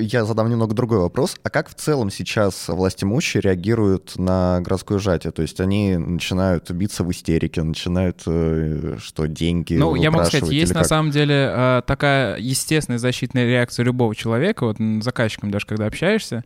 [0.00, 1.36] Я задам немного другой вопрос.
[1.42, 5.32] А как в целом сейчас власть имущие реагируют на городское сжатие?
[5.32, 10.50] То есть они начинают биться в истерике, начинают, э, что деньги Ну, я могу сказать,
[10.50, 15.66] есть на самом деле э, такая естественная защитная реакция любого человека, вот с заказчиком даже
[15.66, 16.44] когда общаешься,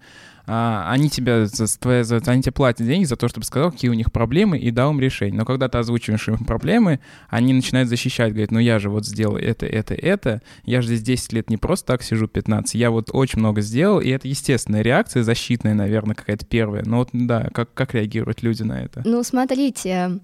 [0.48, 3.94] а, они тебя, за, за, они тебе платят деньги за то, чтобы сказал, какие у
[3.94, 5.36] них проблемы, и дал им решение.
[5.36, 9.36] Но когда ты озвучиваешь им проблемы, они начинают защищать, говорят, ну я же вот сделал
[9.36, 13.10] это, это, это, я же здесь 10 лет не просто так сижу, 15, я вот
[13.12, 16.84] очень много сделал, и это естественная реакция, защитная, наверное, какая-то первая.
[16.86, 19.02] Но вот, да, как, как реагируют люди на это?
[19.04, 20.20] Ну, смотрите,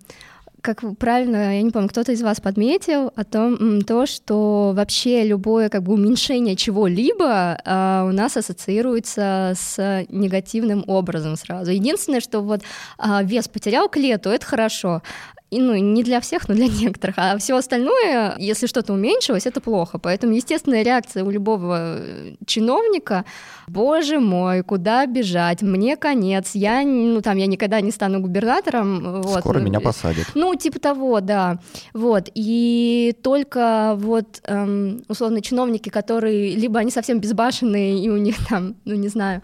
[0.62, 5.68] как правильно, я не помню, кто-то из вас подметил о том, то, что вообще любое
[5.68, 11.72] как бы уменьшение чего-либо э, у нас ассоциируется с негативным образом сразу.
[11.72, 12.62] Единственное, что вот
[12.98, 15.02] э, вес потерял к лету, это хорошо.
[15.52, 17.16] И, ну, не для всех, но для некоторых.
[17.18, 19.98] А все остальное, если что-то уменьшилось, это плохо.
[19.98, 23.24] Поэтому естественная реакция у любого э, чиновника
[23.72, 29.22] боже мой, куда бежать, мне конец, я, ну, там, я никогда не стану губернатором.
[29.22, 29.40] Вот.
[29.40, 30.26] Скоро меня посадят.
[30.34, 31.58] Ну, типа того, да.
[31.94, 38.36] Вот, и только вот, эм, условно, чиновники, которые, либо они совсем безбашенные, и у них
[38.48, 39.42] там, ну, не знаю,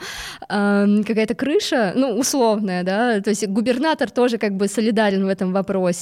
[0.49, 5.53] эм, какая-то крыша, ну, условная, да, то есть губернатор тоже как бы солидарен в этом
[5.53, 5.98] вопросе,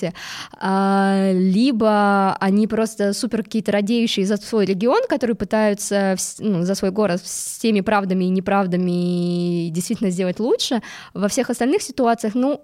[0.59, 6.91] а, либо они просто супер какие-то радеющие за свой регион, которые пытаются, ну, за свой
[6.91, 10.83] город всеми правдами и неправдами действительно сделать лучше.
[11.15, 12.63] Во всех остальных ситуациях, ну,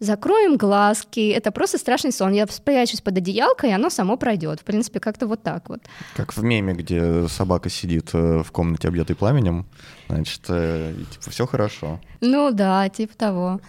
[0.00, 2.32] закроем глазки, это просто страшный сон.
[2.32, 4.60] Я спрячусь под одеялкой, и оно само пройдет.
[4.60, 5.80] В принципе, как-то вот так вот.
[6.16, 9.66] Как в меме, где собака сидит э, в комнате, объятой пламенем,
[10.08, 12.00] значит, э, типа, все хорошо.
[12.20, 13.60] Ну да, типа того.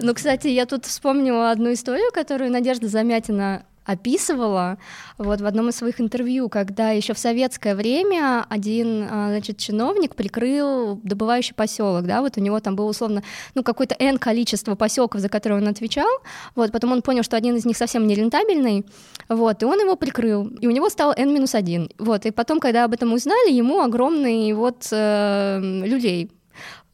[0.00, 4.76] Ну, кстати, я тут вспомнила одну историю, которую Надежда Замятина описывала
[5.16, 10.14] вот в одном из своих интервью, когда еще в советское время один а, значит, чиновник
[10.14, 13.22] прикрыл добывающий поселок, да, вот у него там было условно,
[13.54, 16.08] ну, какое-то N количество поселков, за которые он отвечал,
[16.54, 18.84] вот, потом он понял, что один из них совсем не рентабельный,
[19.30, 22.92] вот, и он его прикрыл, и у него стал N-1, вот, и потом, когда об
[22.92, 26.37] этом узнали, ему огромный вот э, люлей Э,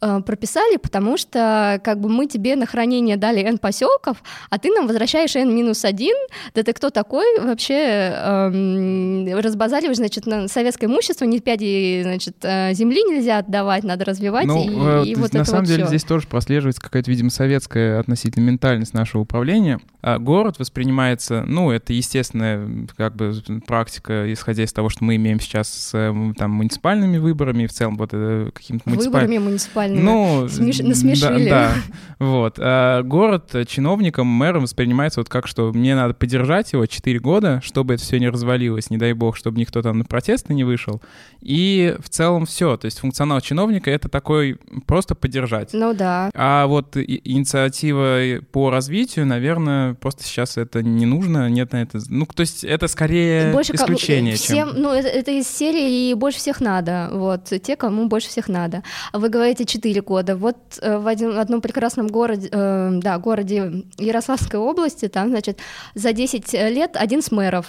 [0.01, 4.87] прописали, потому что как бы мы тебе на хранение дали N поселков, а ты нам
[4.87, 6.15] возвращаешь N минус один,
[6.55, 12.75] да ты кто такой вообще эм, разбазариваешь, значит, на советское имущество, ни пяди, значит, э,
[12.75, 15.89] земли нельзя отдавать, надо развивать, ну, и, э, и вот на самом вот деле всё.
[15.89, 19.81] здесь тоже прослеживается какая-то, видимо, советская относительно ментальность нашего управления.
[20.03, 23.33] А город воспринимается, ну, это естественная как бы
[23.67, 28.11] практика, исходя из того, что мы имеем сейчас с там муниципальными выборами, в целом вот
[28.11, 28.99] каким-то муниципальным...
[28.99, 30.79] Выборами муниципальными ну, Смеш...
[30.81, 31.49] насмешили.
[31.49, 31.75] Да, да.
[32.19, 32.59] вот.
[32.59, 37.95] А город чиновником, мэром воспринимается вот как, что мне надо поддержать его 4 года, чтобы
[37.95, 41.01] это все не развалилось, не дай бог, чтобы никто там на протесты не вышел.
[41.41, 42.77] И в целом все.
[42.77, 45.71] То есть функционал чиновника— это такой просто поддержать.
[45.73, 46.31] Ну да.
[46.35, 52.01] А вот инициатива по развитию, наверное, просто сейчас это не нужно, нет на это...
[52.09, 54.83] Ну, то есть это скорее больше исключение, всем, чем...
[54.83, 57.11] Ну, это, это из серии и больше всех надо.
[57.13, 58.83] Вот, те, кому больше всех надо.
[59.13, 60.37] А вы говорите 4 года.
[60.37, 65.59] Вот э, в, один, в одном прекрасном городе, э, да, городе Ярославской области, там, значит,
[65.95, 67.67] за 10 лет один с мэров.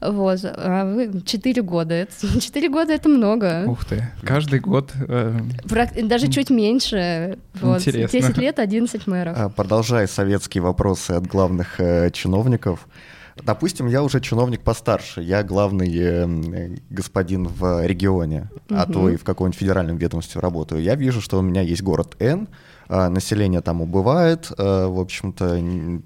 [0.00, 2.06] Вот, а вы 4 года.
[2.40, 3.64] 4 года— это много.
[3.66, 4.92] Ух ты, каждый год...
[5.08, 5.40] Э...
[6.02, 7.38] Даже чуть меньше.
[7.54, 7.78] Вот.
[7.78, 8.20] Интересно.
[8.20, 9.36] 10 лет, 11 мэров.
[9.38, 12.86] А, продолжая советские вопросы от главных э, чиновников,
[13.42, 18.80] Допустим, я уже чиновник постарше, я главный э, господин в регионе, угу.
[18.80, 20.82] а то и в каком-нибудь федеральном ведомстве работаю.
[20.82, 22.48] Я вижу, что у меня есть город Н,
[22.88, 25.60] э, население там убывает, э, в общем-то,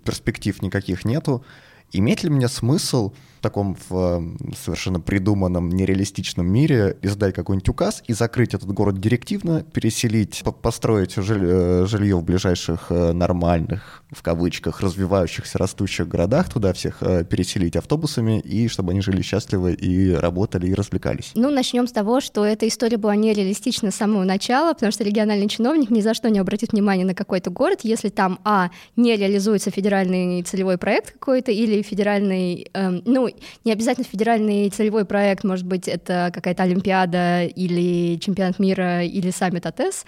[0.04, 1.44] перспектив никаких нету.
[1.92, 8.54] Имеет ли мне смысл таком в совершенно придуманном, нереалистичном мире издать какой-нибудь указ и закрыть
[8.54, 16.08] этот город директивно, переселить, построить жилье, жилье в ближайших э, нормальных, в кавычках, развивающихся, растущих
[16.08, 21.32] городах, туда всех э, переселить автобусами, и чтобы они жили счастливо и работали, и развлекались.
[21.34, 25.48] Ну, начнем с того, что эта история была нереалистична с самого начала, потому что региональный
[25.48, 29.70] чиновник ни за что не обратит внимания на какой-то город, если там, а, не реализуется
[29.70, 33.29] федеральный целевой проект какой-то, или федеральный, эм, ну,
[33.64, 39.66] не обязательно федеральный целевой проект, может быть, это какая-то Олимпиада или чемпионат мира или саммит
[39.66, 40.04] АТЭС,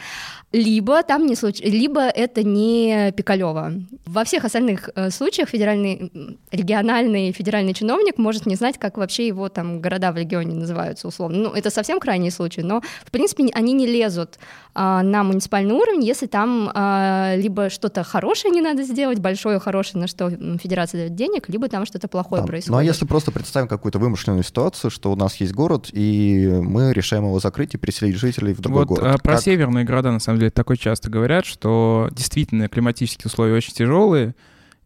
[0.53, 1.61] либо там не случ...
[1.61, 3.73] либо это не Пикалева.
[4.05, 6.13] Во всех остальных э, случаях федеральный,
[6.51, 11.39] региональный федеральный чиновник может не знать, как вообще его там города в регионе называются условно.
[11.39, 14.39] Ну, это совсем крайний случай, но, в принципе, они не лезут
[14.75, 20.01] а, на муниципальный уровень, если там а, либо что-то хорошее не надо сделать, большое хорошее,
[20.01, 22.49] на что федерация дает денег, либо там что-то плохое да.
[22.49, 22.73] происходит.
[22.73, 26.95] Ну, а если просто представим какую-то вымышленную ситуацию, что у нас есть город, и мы
[26.95, 29.05] решаем его закрыть и переселить жителей в другой вот, город.
[29.05, 29.43] А, про как...
[29.43, 34.35] северные города, на самом деле, такое часто говорят, что действительно климатические условия очень тяжелые,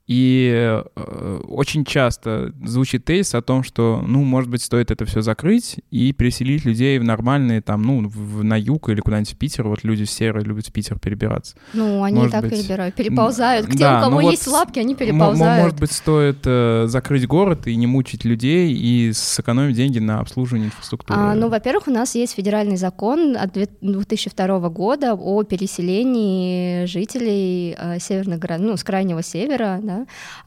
[0.06, 5.20] и э, очень часто звучит тезис о том, что, ну, может быть, стоит это все
[5.20, 9.66] закрыть и переселить людей в нормальные, там, ну, в, на юг или куда-нибудь в Питер.
[9.66, 11.56] Вот люди серые любят в Питер перебираться.
[11.72, 12.52] Ну, они может так быть...
[12.52, 13.66] перебирают, переползают.
[13.66, 15.64] Где да, у кого ну есть вот лапки, они переползают.
[15.64, 20.68] Может быть, стоит э, закрыть город и не мучить людей и сэкономить деньги на обслуживание
[20.68, 21.18] инфраструктуры.
[21.18, 27.98] А, ну, во-первых, у нас есть федеральный закон от 2002 года о переселении жителей э,
[27.98, 29.95] северных городов, ну, с крайнего севера, да,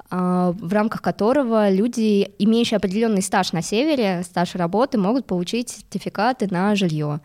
[0.10, 6.48] а, в рамках которого люди, имеющие определенный стаж на севере, стаж работы, могут получить сертификаты
[6.52, 7.20] на жилье.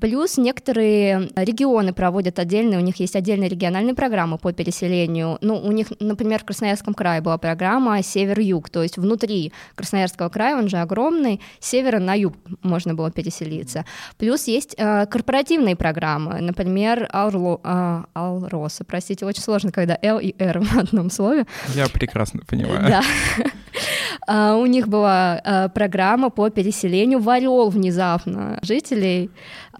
[0.00, 5.38] Плюс некоторые регионы проводят отдельные, у них есть отдельные региональные программы по переселению.
[5.40, 10.56] Ну, у них, например, в Красноярском крае была программа «Север-юг», то есть внутри Красноярского края,
[10.56, 13.84] он же огромный, с севера на юг можно было переселиться.
[14.16, 20.34] Плюс есть э, корпоративные программы, например, Аурло, э, Алроса, простите, очень сложно, когда Л и
[20.38, 21.46] Р в одном слове.
[21.74, 22.88] Я прекрасно понимаю.
[22.88, 23.02] Да.
[24.26, 29.30] А, у них была а, программа по переселению в Орел внезапно жителей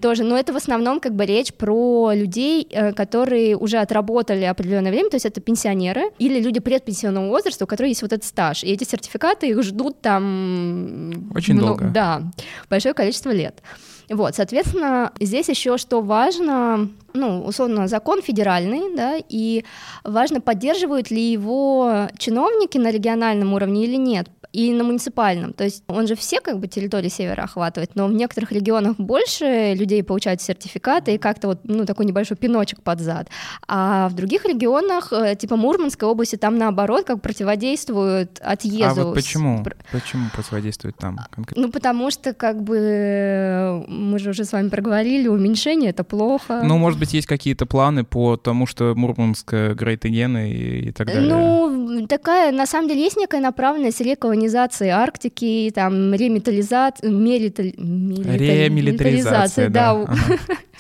[0.01, 4.91] тоже, но это в основном как бы речь про людей, э, которые уже отработали определенное
[4.91, 8.63] время, то есть это пенсионеры или люди предпенсионного возраста, у которых есть вот этот стаж,
[8.65, 11.31] и эти сертификаты их ждут там...
[11.35, 11.91] Очень ну, долго.
[11.93, 12.23] Да,
[12.71, 13.61] большое количество лет.
[14.09, 19.65] Вот, соответственно, здесь еще что важно, ну, условно, закон федеральный, да, и
[20.05, 25.53] важно, поддерживают ли его чиновники на региональном уровне или нет и на муниципальном.
[25.53, 29.75] То есть он же все как бы территории севера охватывает, но в некоторых регионах больше
[29.75, 33.29] людей получают сертификаты и как-то вот, ну, такой небольшой пиночек под зад.
[33.67, 39.03] А в других регионах, э, типа Мурманской области, там наоборот как противодействуют отъезду.
[39.03, 39.65] А вот почему?
[39.93, 41.67] Почему противодействуют там конкретно?
[41.67, 46.63] Ну, потому что как бы мы же уже с вами проговорили, уменьшение— это плохо.
[46.65, 51.29] Ну, может быть, есть какие-то планы по тому, что Мурманск, Грейт и, и так далее?
[51.29, 57.73] Ну, такая, на самом деле, есть некая направленность рекова декарбонизации Арктики, там ремитализация, мелиталь...
[57.77, 59.95] ремилитаризация, да.
[59.95, 60.17] да.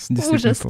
[0.31, 0.63] Ужас.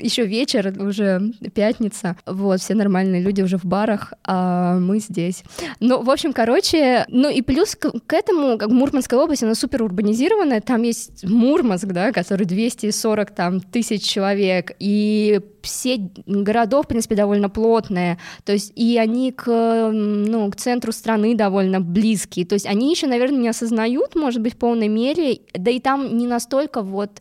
[0.00, 2.16] Еще вечер, уже пятница.
[2.26, 5.44] Вот, все нормальные люди уже в барах, а мы здесь.
[5.80, 9.82] Ну, в общем, короче, ну и плюс к, к этому, как Мурманская область, она супер
[9.82, 17.14] урбанизированная, там есть Мурманск, да, который 240 там, тысяч человек, и все городов, в принципе,
[17.14, 19.46] довольно плотные, то есть и они к,
[19.92, 24.54] ну, к центру страны довольно близкие, то есть они еще, наверное, не осознают, может быть,
[24.54, 27.20] в полной мере, да и там не настолько вот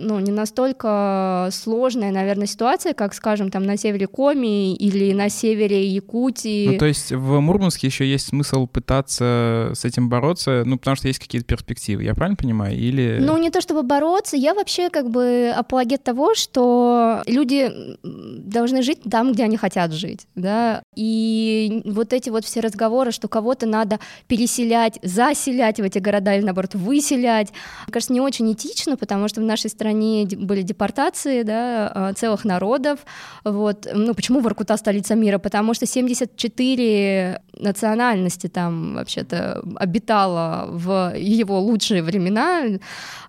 [0.00, 5.86] ну, не настолько сложная, наверное, ситуация, как, скажем, там на севере Коми или на севере
[5.86, 6.68] Якутии.
[6.68, 11.08] Ну, то есть в Мурманске еще есть смысл пытаться с этим бороться, ну, потому что
[11.08, 12.76] есть какие-то перспективы, я правильно понимаю?
[12.76, 13.18] Или...
[13.20, 17.70] Ну, не то чтобы бороться, я вообще как бы апологет того, что люди
[18.02, 23.28] должны жить там, где они хотят жить, да, и вот эти вот все разговоры, что
[23.28, 27.50] кого-то надо переселять, заселять в эти города или, наоборот, выселять,
[27.86, 29.89] мне кажется, не очень этично, потому что в нашей стране
[30.36, 33.00] были депортации да, а, целых народов.
[33.44, 33.86] Вот.
[33.92, 35.38] Ну, почему Воркута столица мира?
[35.38, 42.64] Потому что 74 национальности там вообще-то обитало в его лучшие времена,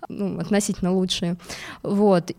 [0.10, 1.38] ну, относительно лучшие.
[1.84, 2.32] Вот.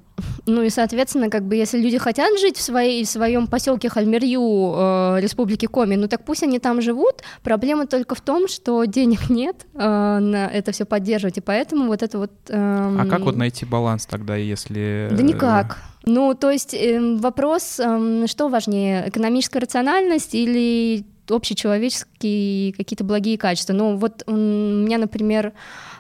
[0.46, 4.40] Ну и, соответственно, как бы если люди хотят жить в, своей, в своем поселке Хальмерью
[4.40, 7.22] э, Республики Коми, ну так пусть они там живут.
[7.42, 12.02] Проблема только в том, что денег нет э, на это все поддерживать, и поэтому вот
[12.02, 12.32] это вот...
[12.48, 15.08] Э, а как вот найти баланс тогда, если...
[15.10, 15.78] Да никак.
[16.04, 23.72] Ну, то есть э, вопрос, э, что важнее, экономическая рациональность или общечеловеческие какие-то благие качества.
[23.72, 25.52] Ну, вот у меня, например,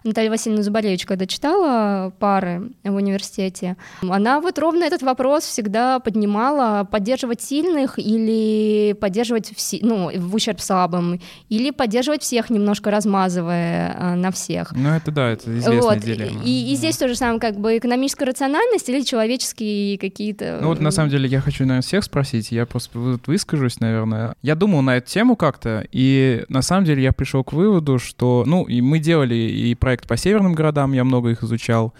[0.04, 6.84] Наталья Васильевна Зубаревич, когда читала пары в университете, она вот ровно этот вопрос всегда поднимала,
[6.84, 14.14] поддерживать сильных или поддерживать все, ну, в ущерб слабым, или поддерживать всех, немножко размазывая а,
[14.16, 14.72] на всех.
[14.72, 15.98] Ну, это да, это известная вот.
[15.98, 16.42] дилемма.
[16.44, 20.58] И, и здесь то же самое, как бы экономическая рациональность или человеческие какие-то...
[20.60, 24.34] Ну, вот на самом деле я хочу, наверное, всех спросить, я просто выскажусь, наверное.
[24.42, 28.44] Я думал на эту тему как-то, и на самом деле я пришел к выводу, что,
[28.46, 31.92] ну, и мы делали и про проект по северным городам, я много их изучал.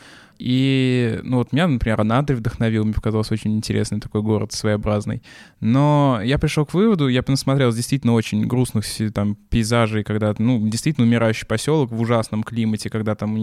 [0.45, 5.23] И, ну, вот меня, например, Анадырь вдохновил, мне показался очень интересный такой город, своеобразный.
[5.61, 8.85] Но я пришел к выводу, я посмотрел действительно очень грустных
[9.15, 13.37] там пейзажей, когда, ну, действительно умирающий поселок в ужасном климате, когда там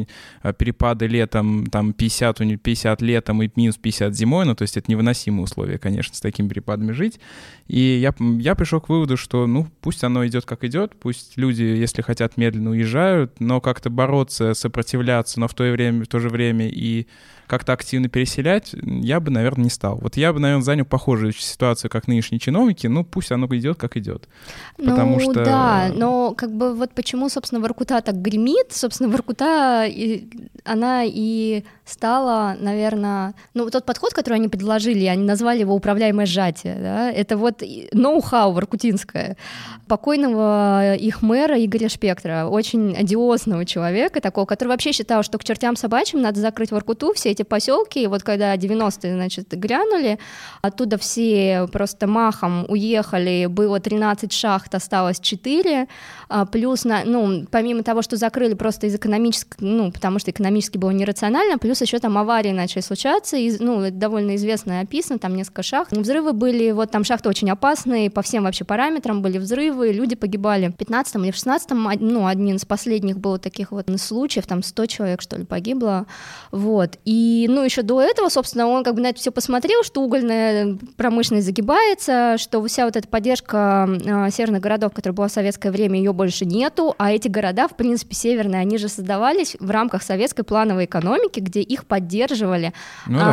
[0.44, 4.92] э, перепады летом, там 50, 50 летом и минус 50 зимой, ну, то есть это
[4.92, 7.22] невыносимые условия, конечно, с такими перепадами жить.
[7.68, 11.64] И я, я пришел к выводу, что, ну, пусть оно идет как идет, пусть люди,
[11.64, 16.28] если хотят, медленно уезжают, но как-то бороться, сопротивляться, но в то, время, в то же
[16.28, 16.89] время и
[17.50, 19.98] как-то активно переселять, я бы, наверное, не стал.
[19.98, 23.98] Вот я бы, наверное, занял похожую ситуацию, как нынешние чиновники, ну пусть оно идет, как
[23.98, 24.30] идет.
[24.78, 25.44] Потому ну, что...
[25.44, 29.88] да, но как бы вот почему, собственно, Воркута так гремит, собственно, Воркута,
[30.64, 36.76] она и стала, наверное, ну тот подход, который они предложили, они назвали его управляемое сжатие,
[36.76, 39.38] да, это вот ноу-хау воркутинское.
[39.88, 45.76] Покойного их мэра Игоря Шпектра, очень одиозного человека такого, который вообще считал, что к чертям
[45.76, 50.20] собачьим надо закрыть в Воркуту, все эти поселки, вот когда 90-е, значит, грянули,
[50.62, 55.88] оттуда все просто махом уехали, было 13 шахт, осталось 4,
[56.30, 60.78] а, плюс, на, ну, помимо того, что закрыли просто из экономического, ну, потому что экономически
[60.78, 65.20] было нерационально, плюс еще там аварии начали случаться, и, ну, это довольно известно и описано,
[65.20, 65.92] там несколько шахт.
[65.96, 70.68] Взрывы были, вот там шахты очень опасные, по всем вообще параметрам были взрывы, люди погибали.
[70.68, 74.86] В 15 или в 16 ну, один из последних было таких вот случаев, там 100
[74.86, 76.06] человек, что ли, погибло,
[76.60, 76.98] вот.
[77.06, 80.78] И, ну, еще до этого, собственно, он как бы на это все посмотрел, что угольная
[80.98, 85.98] промышленность загибается, что вся вот эта поддержка э, северных городов, которая была в советское время,
[85.98, 90.44] ее больше нету, а эти города, в принципе, северные, они же создавались в рамках советской
[90.44, 92.74] плановой экономики, где их поддерживали,
[93.08, 93.26] ну, да,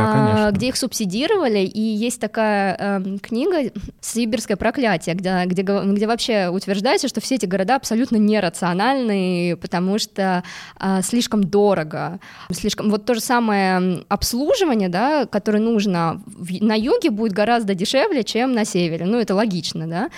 [0.47, 6.49] а, где их субсидировали, и есть такая э, книга «Сибирское проклятие», где, где, где вообще
[6.49, 10.45] утверждается, что все эти города абсолютно нерациональные, потому что
[10.79, 12.21] э, слишком дорого,
[12.53, 18.25] слишком вот то же самое обслуживание, да, которое нужно в, на юге будет гораздо дешевле,
[18.25, 20.09] чем на севере, ну это логично, да.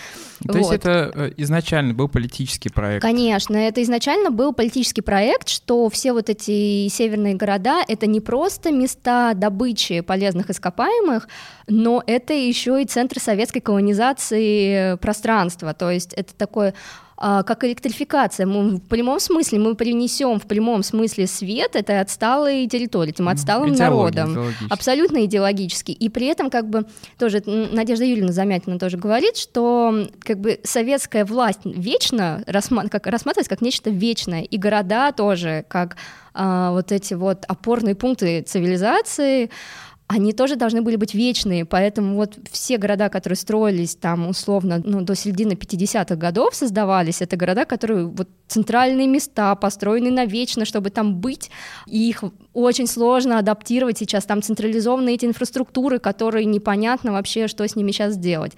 [0.46, 0.58] То вот.
[0.58, 3.02] есть это э, изначально был политический проект?
[3.02, 8.70] Конечно, это изначально был политический проект, что все вот эти северные города— это не просто
[8.70, 11.28] места добычи полезных ископаемых,
[11.66, 16.74] но это еще и центр советской колонизации пространства, то есть это такое а,
[17.18, 18.46] как электрификация.
[18.46, 23.70] Мы в прямом смысле мы принесем в прямом смысле свет этой отсталой территории, этим отсталым
[23.72, 24.34] народом.
[24.70, 25.90] Абсолютно идеологически.
[25.90, 26.86] И при этом как бы
[27.18, 33.50] тоже Надежда Юрьевна Замятина тоже говорит, что как бы советская власть вечно рассма- как, рассматривается
[33.50, 35.96] как нечто вечное, и города тоже как
[36.34, 39.50] а, вот эти вот опорные пункты цивилизации,
[40.08, 45.02] они тоже должны были быть вечные, поэтому вот все города, которые строились там условно ну,
[45.02, 51.20] до середины 50-х годов создавались, это города, которые вот центральные места, построены навечно, чтобы там
[51.20, 51.50] быть,
[51.86, 52.24] и их
[52.58, 58.14] очень сложно адаптировать сейчас, там централизованные эти инфраструктуры, которые непонятно вообще, что с ними сейчас
[58.14, 58.52] сделать.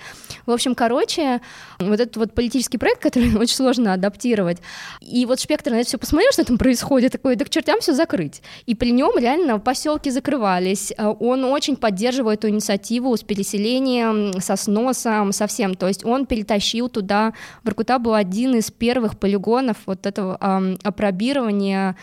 [0.46, 1.40] В общем, короче,
[1.78, 4.58] вот этот вот политический проект, который очень сложно адаптировать,
[5.00, 7.92] и вот Спектр на это все посмотрел, что там происходит, такой, да к чертям все
[7.92, 8.42] закрыть.
[8.66, 15.32] И при нем реально поселки закрывались, он очень поддерживает эту инициативу с переселением, со сносом,
[15.32, 17.32] со всем, то есть он перетащил туда,
[17.64, 21.96] Воркута был один из первых полигонов вот этого э, опробирования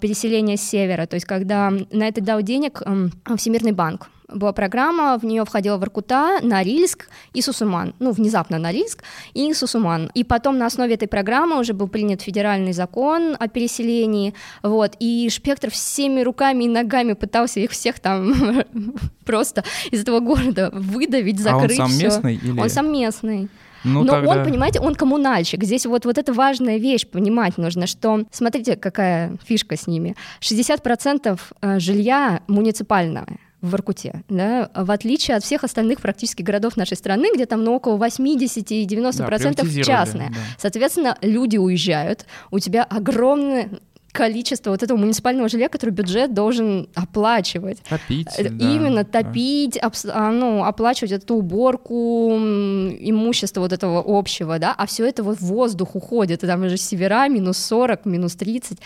[0.00, 5.18] переселения с севера, то есть когда на это дал денег э, Всемирный банк, была программа,
[5.18, 7.94] в нее входила Воркута, Норильск и Сусуман.
[7.98, 9.02] Ну, внезапно Норильск
[9.34, 10.10] и Сусуман.
[10.14, 15.28] И потом на основе этой программы уже был принят федеральный закон о переселении, вот, и
[15.30, 18.34] Шпектр всеми руками и ногами пытался их всех там
[19.24, 21.78] просто из этого города выдавить, закрыть.
[21.78, 22.34] А он сам местный?
[22.36, 22.60] Или...
[22.60, 23.48] Он сам местный.
[23.84, 24.30] Ну, Но тогда...
[24.30, 25.64] он, понимаете, он коммунальщик.
[25.64, 30.16] Здесь вот, вот эта важная вещь понимать нужно, что, смотрите, какая фишка с ними.
[30.40, 33.26] 60% э, жилья муниципального
[33.60, 37.74] в Воркуте, да, в отличие от всех остальных практически городов нашей страны, где там ну,
[37.74, 40.30] около 80 и 90% Да, процентов частное.
[40.30, 40.34] да.
[40.58, 43.70] Соответственно, люди уезжают, у тебя огромное
[44.12, 47.78] количество вот этого муниципального жилья, которое бюджет должен оплачивать.
[47.88, 49.22] Топить, Э, да, Именно да.
[49.22, 55.22] топить, обс- а, ну, оплачивать эту уборку имущества вот этого общего, да, а все это
[55.22, 58.78] вот в воздух уходит, и там уже севера минус 40, минус 30,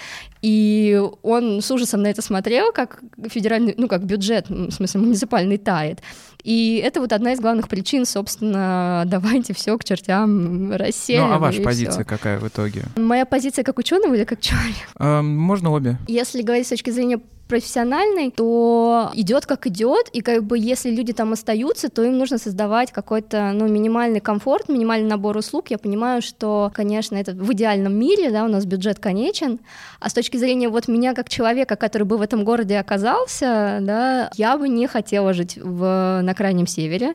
[0.43, 5.59] и он с ужасом на это смотрел, как федеральный, ну, как бюджет, в смысле, муниципальный
[5.59, 6.01] тает,
[6.43, 11.29] и это вот одна из главных причин, собственно, давайте все к чертям расселим.
[11.29, 12.05] Ну, а ваша позиция всё.
[12.05, 12.85] какая в итоге?
[12.97, 14.87] Моя позиция как ученого или как человека?
[14.99, 15.99] Эм, можно обе.
[16.07, 21.13] Если говорить с точки зрения профессиональной, то идет как идет, и как бы если люди
[21.13, 25.67] там остаются, то им нужно создавать какой-то ну, минимальный комфорт, минимальный набор услуг.
[25.69, 29.61] Я понимаю, что, конечно, это в идеальном мире, да, у нас бюджет конечен,
[30.01, 34.31] а с точки зрения вот меня как человека, который бы в этом городе оказался, да,
[34.35, 37.15] я бы не хотела жить в, на крайнем севере,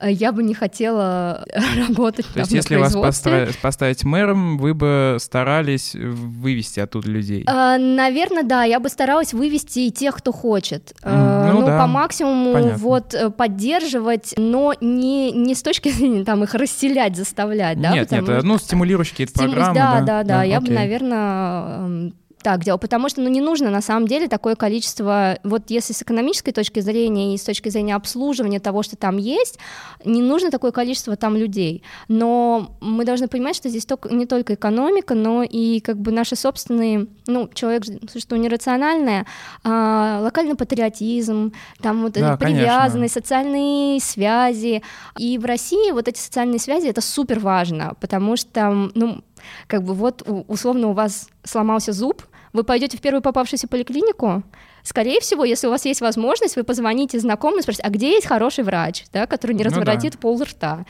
[0.00, 1.44] я бы не хотела
[1.88, 7.44] работать То там есть если вас постра- поставить мэром, вы бы старались вывести оттуда людей?
[7.46, 10.94] Наверное, да, я бы старалась вывести и тех, кто хочет.
[11.02, 12.78] Э, ну ну, да, по максимуму понятно.
[12.78, 17.92] вот э, поддерживать, но не, не с точки зрения там их расселять, заставлять, да?
[17.92, 19.74] нет, нет, потому э, ну, стимулирующие какие-то программы.
[19.74, 20.76] Да, да, да, я бы, окей.
[20.76, 22.12] наверное,
[22.42, 26.02] так делал, потому что, ну, не нужно на самом деле такое количество, вот если с
[26.02, 29.58] экономической точки зрения и с точки зрения обслуживания того, что там есть,
[30.04, 34.54] не нужно такое количество там людей, но мы должны понимать, что здесь только, не только
[34.54, 39.26] экономика, но и как бы наши собственные, ну, человек, что нерациональное,
[39.64, 44.82] а, локальный патриотизм, там вот Да, привязанность, социальные связи,
[45.18, 49.22] и в России вот эти социальные связи, это супер важно, потому что, ну,
[49.66, 52.22] как бы вот условно у вас сломался зуб,
[52.52, 54.42] вы пойдете в первую попавшуюся поликлинику,
[54.82, 58.26] скорее всего, если у вас есть возможность, вы позвоните знакомым и спросите, а где есть
[58.26, 60.18] хороший врач, да, который не разворотит ну, да.
[60.18, 60.84] пол рта.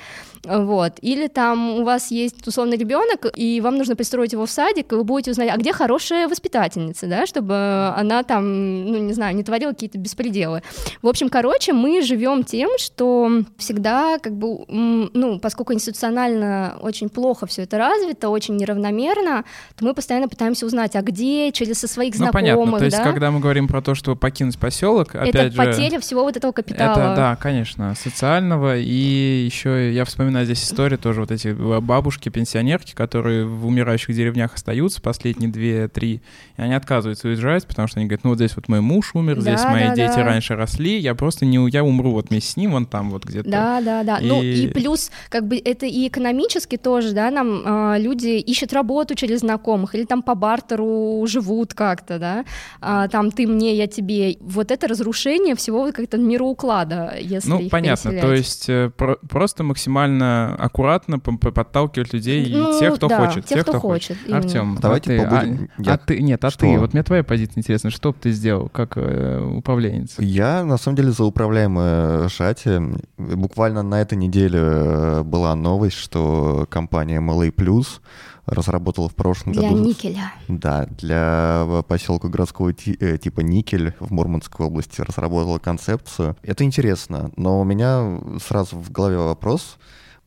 [0.44, 0.94] Вот.
[1.02, 4.96] Или там у вас есть условный ребенок, и вам нужно пристроить его в садик, и
[4.96, 9.44] вы будете узнать, а где хорошая воспитательница, да, чтобы она там, ну, не знаю, не
[9.44, 10.62] творила какие-то беспределы.
[11.00, 17.46] В общем, короче, мы живем тем, что всегда, как бы, ну, поскольку институционально очень плохо
[17.46, 19.44] все это развито, очень неравномерно,
[19.76, 22.78] то мы постоянно пытаемся узнать, а где, через со своих ну, знакомых, понятно.
[22.78, 23.04] То есть, да?
[23.04, 25.56] когда мы говорим про то, что покинуть поселок, опять это же...
[25.56, 26.92] потеря всего вот этого капитала.
[26.92, 31.48] Это, да, конечно, социального, и еще я вспоминаю здесь историю тоже вот эти
[31.80, 36.22] бабушки, пенсионерки, которые в умирающих деревнях остаются последние две-три,
[36.56, 39.36] и они отказываются уезжать, потому что они говорят, ну вот здесь вот мой муж умер,
[39.36, 40.24] да, здесь мои да, дети да.
[40.24, 43.50] раньше росли, я просто не, я умру вот вместе с ним, вон там вот где-то.
[43.50, 44.18] Да, да, да.
[44.18, 44.26] И...
[44.26, 49.14] Ну и плюс как бы это и экономически тоже, да, нам э, люди ищут работу
[49.14, 52.44] через знакомых или там по бартеру живут как-то, да,
[52.80, 54.36] э, там ты мне, я тебе.
[54.40, 58.22] Вот это разрушение всего как-то мироуклада, если Ну понятно, переселять.
[58.22, 63.46] то есть э, про- просто максимально аккуратно подталкивать людей ну, и тех, кто да, хочет.
[63.46, 64.18] Тех, тех кто, кто хочет.
[64.18, 64.32] хочет.
[64.32, 65.70] Артем, давайте а побудем.
[65.76, 65.94] А, я...
[65.94, 66.60] а ты, нет, а что?
[66.60, 67.90] ты, вот мне твоя позиция интересна.
[67.90, 70.14] Что бы ты сделал как э, управленец?
[70.18, 72.80] Я, на самом деле, за управляемое шати.
[73.18, 78.00] Буквально на этой неделе э, была новость, что компания MLA Plus
[78.46, 79.76] разработала в прошлом для году...
[79.76, 80.32] Для никеля.
[80.48, 86.36] Да, для поселка городского э, типа Никель в Мурманской области разработала концепцию.
[86.42, 89.78] Это интересно, но у меня сразу в голове вопрос,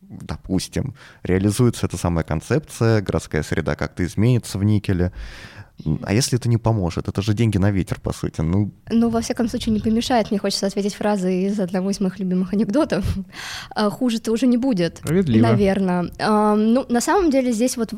[0.01, 5.11] допустим, реализуется эта самая концепция, городская среда как-то изменится в никеле.
[6.04, 7.08] А если это не поможет?
[7.08, 8.42] Это же деньги на ветер, по сути.
[8.42, 10.32] Ну, ну во всяком случае, не помешает.
[10.32, 13.06] Мне хочется ответить фразой из одного из моих любимых анекдотов.
[13.76, 14.98] А, хуже-то уже не будет.
[14.98, 15.48] Справедливо.
[15.48, 16.12] Наверное.
[16.20, 17.94] Ну, на самом деле здесь вот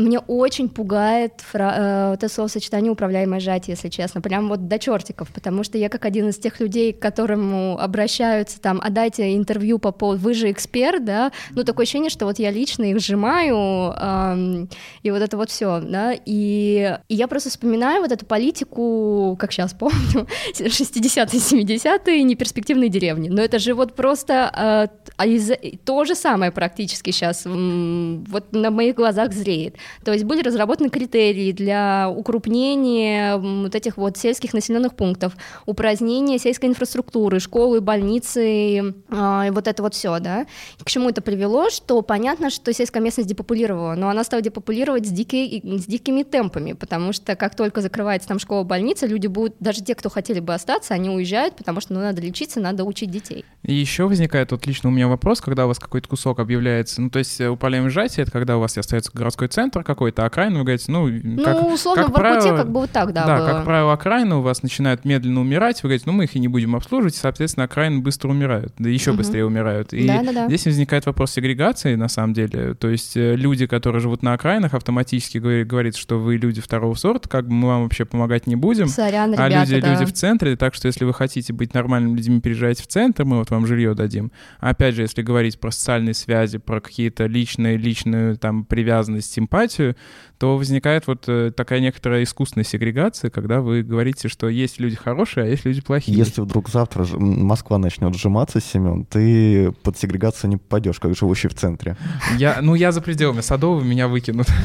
[0.00, 5.28] мне очень пугает фра- э, это словосочетание «управляемое сжатие», если честно, прям вот до чертиков,
[5.28, 9.78] потому что я как один из тех людей, к которому обращаются там, а дайте интервью
[9.78, 13.94] по поводу, вы же эксперт, да, ну такое ощущение, что вот я лично их сжимаю,
[13.96, 14.68] эм,
[15.02, 19.52] и вот это вот все, да, и, и я просто вспоминаю вот эту политику, как
[19.52, 24.88] сейчас помню, 60-е, 70-е, неперспективные деревни, но это же вот просто
[25.18, 29.76] э, то же самое практически сейчас вот на моих глазах зреет.
[30.04, 35.36] То есть были разработаны критерии для укрупнения вот этих вот сельских населенных пунктов,
[35.66, 40.46] упразднения сельской инфраструктуры, школы, больницы, э, и вот это вот все, да.
[40.82, 41.70] К чему это привело?
[41.70, 46.72] Что понятно, что сельская местность депопулировала, но она стала депопулировать с, дикой, с дикими темпами,
[46.72, 50.54] потому что как только закрывается там школа, больница, люди будут, даже те, кто хотели бы
[50.54, 53.44] остаться, они уезжают, потому что ну, надо лечиться, надо учить детей.
[53.62, 57.10] И еще возникает вот лично у меня вопрос, когда у вас какой-то кусок объявляется, ну
[57.10, 60.60] то есть управляемое сжатие, это когда у вас остается городской центр, центр какой-то, окраин, вы
[60.60, 63.38] говорите, ну, ну как, условно, как в Воркуте правило, как бы вот так, да, Да,
[63.38, 63.46] было.
[63.46, 66.48] как правило, окраины у вас начинают медленно умирать, вы говорите, ну, мы их и не
[66.48, 69.18] будем обслуживать, соответственно, окраины быстро умирают, да еще угу.
[69.18, 69.92] быстрее умирают.
[69.92, 70.46] И да, да, да.
[70.46, 74.74] здесь возникает вопрос сегрегации, на самом деле, то есть э, люди, которые живут на окраинах,
[74.74, 78.88] автоматически говорят, что вы люди второго сорта, как бы мы вам вообще помогать не будем,
[78.88, 79.92] Сорян, а ребята, люди, да.
[79.92, 83.38] люди в центре, так что если вы хотите быть нормальными людьми, переезжайте в центр, мы
[83.38, 84.32] вот вам жилье дадим.
[84.60, 89.59] А опять же, если говорить про социальные связи, про какие-то личные, личную там привязанность, симпатию,
[89.60, 89.94] понимаете,
[90.40, 95.44] то возникает вот э, такая некоторая искусственная сегрегация, когда вы говорите, что есть люди хорошие,
[95.44, 96.16] а есть люди плохие.
[96.16, 101.54] Если вдруг завтра Москва начнет сжиматься, Семен, ты под сегрегацию не попадешь, как живущий в
[101.54, 101.98] центре.
[102.38, 104.46] Я, ну, я за пределами Садового, меня выкинут.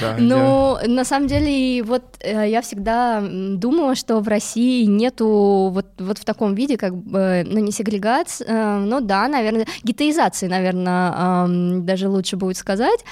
[0.00, 0.88] Да, ну, я...
[0.88, 6.24] на самом деле, вот э, я всегда думала, что в России нету вот, вот в
[6.24, 11.12] таком виде, как бы, ну, не сегрегации, э, ну да, наверное, гетеизации, наверное,
[11.46, 13.04] э, даже лучше будет сказать,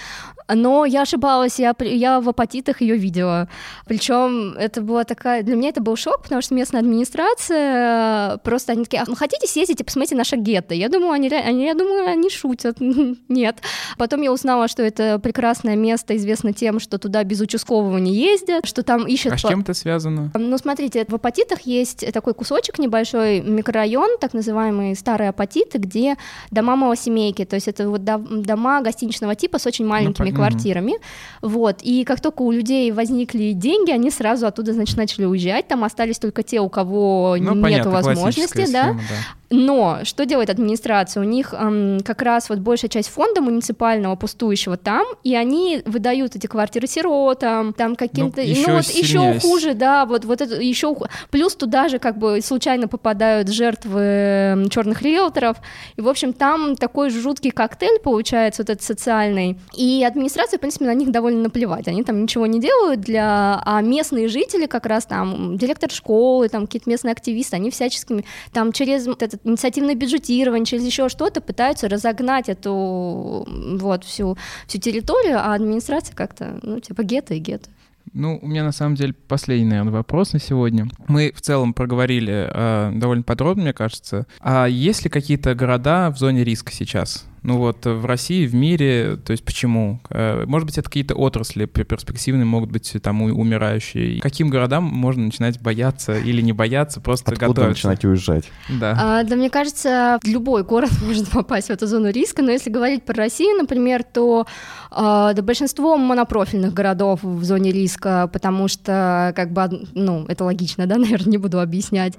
[0.48, 3.48] но я ошибалась, я, я в апатитах ее видела.
[3.86, 5.42] Причем это была такая...
[5.42, 9.46] Для меня это был шок, потому что местная администрация просто они такие, а, ну хотите
[9.46, 10.74] съездить и посмотрите наше гетто?
[10.74, 12.76] Я думаю, они, они, я думаю, они шутят.
[13.28, 13.58] Нет.
[13.98, 18.66] Потом я узнала, что это прекрасное место, известно тем, что туда без участкового не ездят,
[18.66, 19.32] что там ищут...
[19.32, 20.30] А с чем это связано?
[20.34, 26.16] Ну, смотрите, в апатитах есть такой кусочек небольшой, микрорайон, так называемый старые апатиты, где
[26.50, 30.94] дома малосемейки, то есть это вот дома гостиничного типа с очень маленькими ну, квартирами.
[31.40, 31.82] Вот.
[31.82, 35.68] И как только у людей возникли деньги, они сразу оттуда, значит, начали уезжать.
[35.68, 38.84] Там остались только те, у кого ну, нет возможности, да.
[38.84, 39.16] Схема, да.
[39.52, 41.20] Но что делает администрация?
[41.20, 46.34] У них эм, как раз вот большая часть фонда муниципального пустующего там, и они выдают
[46.34, 50.54] эти квартиры сиротам, там каким-то, Ну, еще ну вот еще хуже, да, вот вот это
[50.54, 50.96] еще
[51.30, 55.58] плюс туда же как бы случайно попадают жертвы черных риэлторов,
[55.96, 60.86] и в общем там такой жуткий коктейль получается вот этот социальный, и администрация в принципе
[60.86, 65.04] на них довольно наплевать, они там ничего не делают для, а местные жители как раз
[65.04, 70.64] там директор школы, там какие-то местные активисты, они всяческими там через вот это инициативное бюджетирование,
[70.64, 74.36] через еще что-то пытаются разогнать эту вот всю
[74.66, 77.70] всю территорию, а администрация как-то ну типа гетто и гетто.
[78.14, 80.88] Ну, у меня на самом деле последний, наверное, вопрос на сегодня.
[81.08, 84.26] Мы в целом проговорили э, довольно подробно, мне кажется.
[84.40, 87.24] А есть ли какие-то города в зоне риска сейчас?
[87.42, 90.00] Ну вот э, в России, в мире, то есть почему?
[90.10, 94.20] Э, Может быть, это какие-то отрасли пер- перспективные, могут быть там умирающие.
[94.20, 97.88] Каким городам можно начинать бояться или не бояться, просто Откуда готовиться?
[97.88, 98.44] начинать уезжать?
[98.68, 98.96] Да.
[99.00, 103.04] А, да, мне кажется, любой город может попасть в эту зону риска, но если говорить
[103.04, 104.46] про Россию, например, то
[104.94, 110.86] а, да, большинство монопрофильных городов в зоне риска, потому что, как бы, ну, это логично,
[110.86, 112.14] да, наверное, не буду объяснять.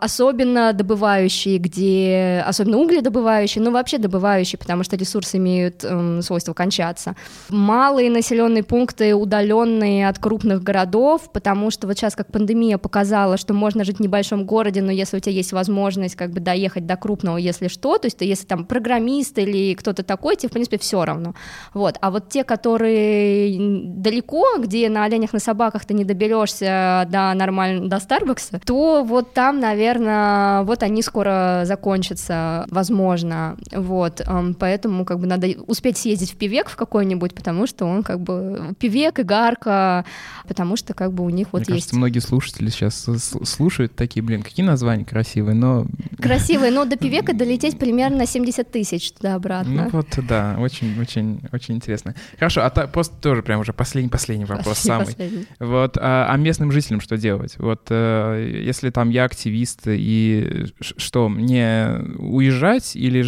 [0.00, 7.14] Особенно добывающие, где, особенно угледобывающие, но вообще добывающие, потому что ресурсы имеют эм, свойство кончаться.
[7.50, 13.54] Малые населенные пункты, удаленные от крупных городов, потому что вот сейчас как пандемия показала, что
[13.54, 16.96] можно жить в небольшом городе, но если у тебя есть возможность как бы доехать до
[16.96, 20.78] крупного, если что, то есть ты, если там программист или кто-то такой, тебе в принципе
[20.78, 21.34] все равно.
[21.72, 21.96] Вот.
[22.00, 27.88] А вот те, которые далеко, где на оленях, на собаках ты не доберешься до нормально
[27.88, 33.56] до Старбакса, то вот там, наверное, вот они скоро закончатся, возможно.
[33.72, 34.22] Вот.
[34.58, 38.74] Поэтому как бы надо успеть съездить в Пивек в какой-нибудь, потому что он как бы
[38.78, 40.04] Пивек, Игарка,
[40.48, 43.06] потому что как бы у них вот Мне есть кажется, многие слушатели сейчас
[43.44, 45.86] слушают такие, блин, какие названия красивые, но...
[46.20, 49.84] красивые, но до Пивека долететь примерно 70 тысяч туда-обратно.
[49.84, 52.14] Ну вот, да, очень, очень, очень интересно.
[52.38, 55.06] Хорошо, а та- просто тоже прям уже последний, последний вопрос Последний, самый.
[55.06, 55.46] последний.
[55.60, 57.54] Вот, а, а местным жителям что делать?
[57.58, 62.96] Вот, э, если там я активист, и что, мне уезжать?
[62.96, 63.24] Или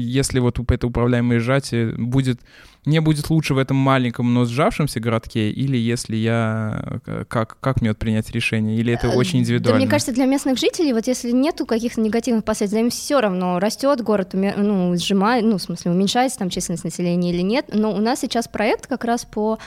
[0.00, 2.40] если вот это управляемое сжатие будет,
[2.84, 5.50] мне будет лучше в этом маленьком, но сжавшемся городке?
[5.50, 7.00] Или если я...
[7.06, 8.76] э, Как, как мне вот принять решение?
[8.76, 9.78] Или это Э, очень индивидуально?
[9.78, 13.58] Да, мне кажется, для местных жителей, вот если нету каких-то негативных последствий, им все равно,
[13.58, 17.66] растет город, ну, сжимает, ну, в смысле, уменьшается там численность населения или нет.
[17.72, 19.58] Но у нас сейчас проект как раз по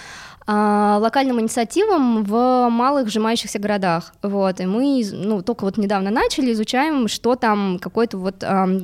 [0.47, 4.13] а, локальным инициативам в малых сжимающихся городах.
[4.21, 8.81] Вот, и мы, ну, только вот недавно начали, изучаем, что там, какой-то вот ам,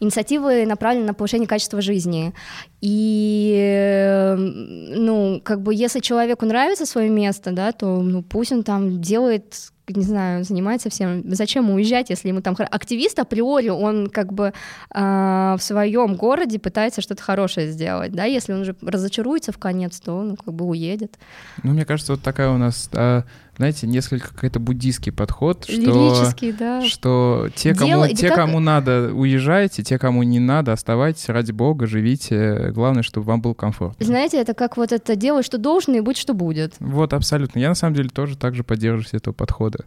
[0.00, 2.34] инициативы направлены на повышение качества жизни.
[2.80, 8.62] И, э, ну, как бы, если человеку нравится свое место, да, то, ну, пусть он
[8.62, 11.22] там делает не знаю, занимается всем.
[11.34, 14.52] Зачем уезжать, если ему там активист априори, он как бы
[14.90, 20.00] а, в своем городе пытается что-то хорошее сделать, да, если он уже разочаруется в конец,
[20.00, 21.18] то он как бы уедет.
[21.62, 23.24] Ну, мне кажется, вот такая у нас, а,
[23.60, 25.74] знаете, несколько какой-то буддийский подход, что...
[25.74, 26.80] Лирический, да.
[26.82, 31.52] Что те, кому, да те как- кому надо, уезжайте, те, кому не надо, оставайтесь, ради
[31.52, 32.70] бога, живите.
[32.74, 34.06] Главное, чтобы вам было комфортно.
[34.06, 36.76] Знаете, это как вот это делай, что должно, и будь, что будет.
[36.80, 37.58] Вот, абсолютно.
[37.58, 39.84] Я, на самом деле, тоже так же поддерживаюсь этого подхода.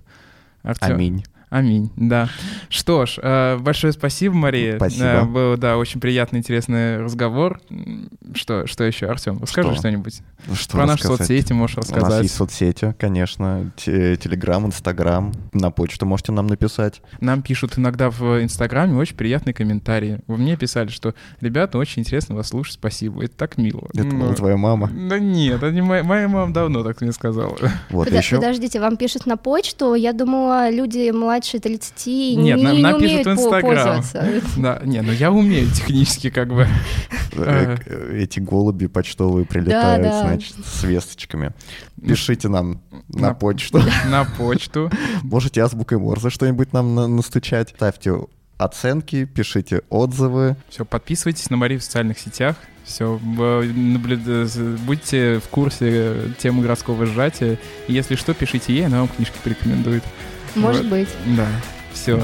[0.62, 0.92] Артём?
[0.92, 1.24] Аминь.
[1.54, 2.30] Аминь, да.
[2.68, 4.78] Что ж, э, большое спасибо, Мария.
[4.78, 5.06] Спасибо.
[5.06, 7.62] Э, Был, да, очень приятный, интересный разговор.
[8.34, 9.38] Что, что еще, Артем?
[9.40, 9.78] Расскажи Что?
[9.78, 10.22] что-нибудь.
[10.48, 11.28] Ну, что Про наши рассказать?
[11.28, 12.24] соцсети можешь У нас рассказать.
[12.24, 17.04] есть соцсети, конечно, те- Телеграм, Инстаграм, на почту можете нам написать.
[17.22, 20.22] Нам пишут иногда в Инстаграме очень приятные комментарии.
[20.26, 23.24] Вы мне писали, что ребята, очень интересно вас слушать, спасибо.
[23.24, 23.88] Это так мило.
[23.94, 24.90] Это Ну, была твоя мама.
[24.92, 27.56] Да нет, это не моя, моя мама давно так мне сказала.
[27.92, 32.06] Вот, Подо- еще Подождите, вам пишут на почту, я думала, люди младше 30
[32.38, 34.04] Нет, не, нам- не нам пишут умеют в Инстаграм.
[34.58, 36.68] Да, не, ну я умею технически как бы.
[37.34, 41.52] э, э, эти голуби почтовые прилетают, значит, с весточками.
[42.02, 43.82] Пишите нам на почту.
[44.10, 44.92] На почту.
[45.24, 47.70] Можете азбукой Морзе что-нибудь нам на- настучать.
[47.70, 48.14] Ставьте
[48.58, 50.56] оценки, пишите отзывы.
[50.70, 52.56] Все, подписывайтесь на Марию в социальных сетях.
[52.86, 53.18] Все,
[54.86, 57.58] будьте в курсе темы городского сжатия.
[57.88, 60.04] И если что, пишите ей, она вам книжки порекомендует.
[60.56, 60.90] Может Вот.
[60.92, 61.10] быть.
[61.26, 61.48] Да,
[61.94, 62.22] все.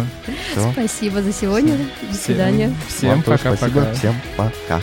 [0.52, 0.72] Все.
[0.72, 1.78] Спасибо за сегодня.
[2.10, 2.74] До свидания.
[2.88, 3.58] Всем тоже спасибо.
[3.58, 3.94] пока-пока.
[3.94, 4.82] Всем пока.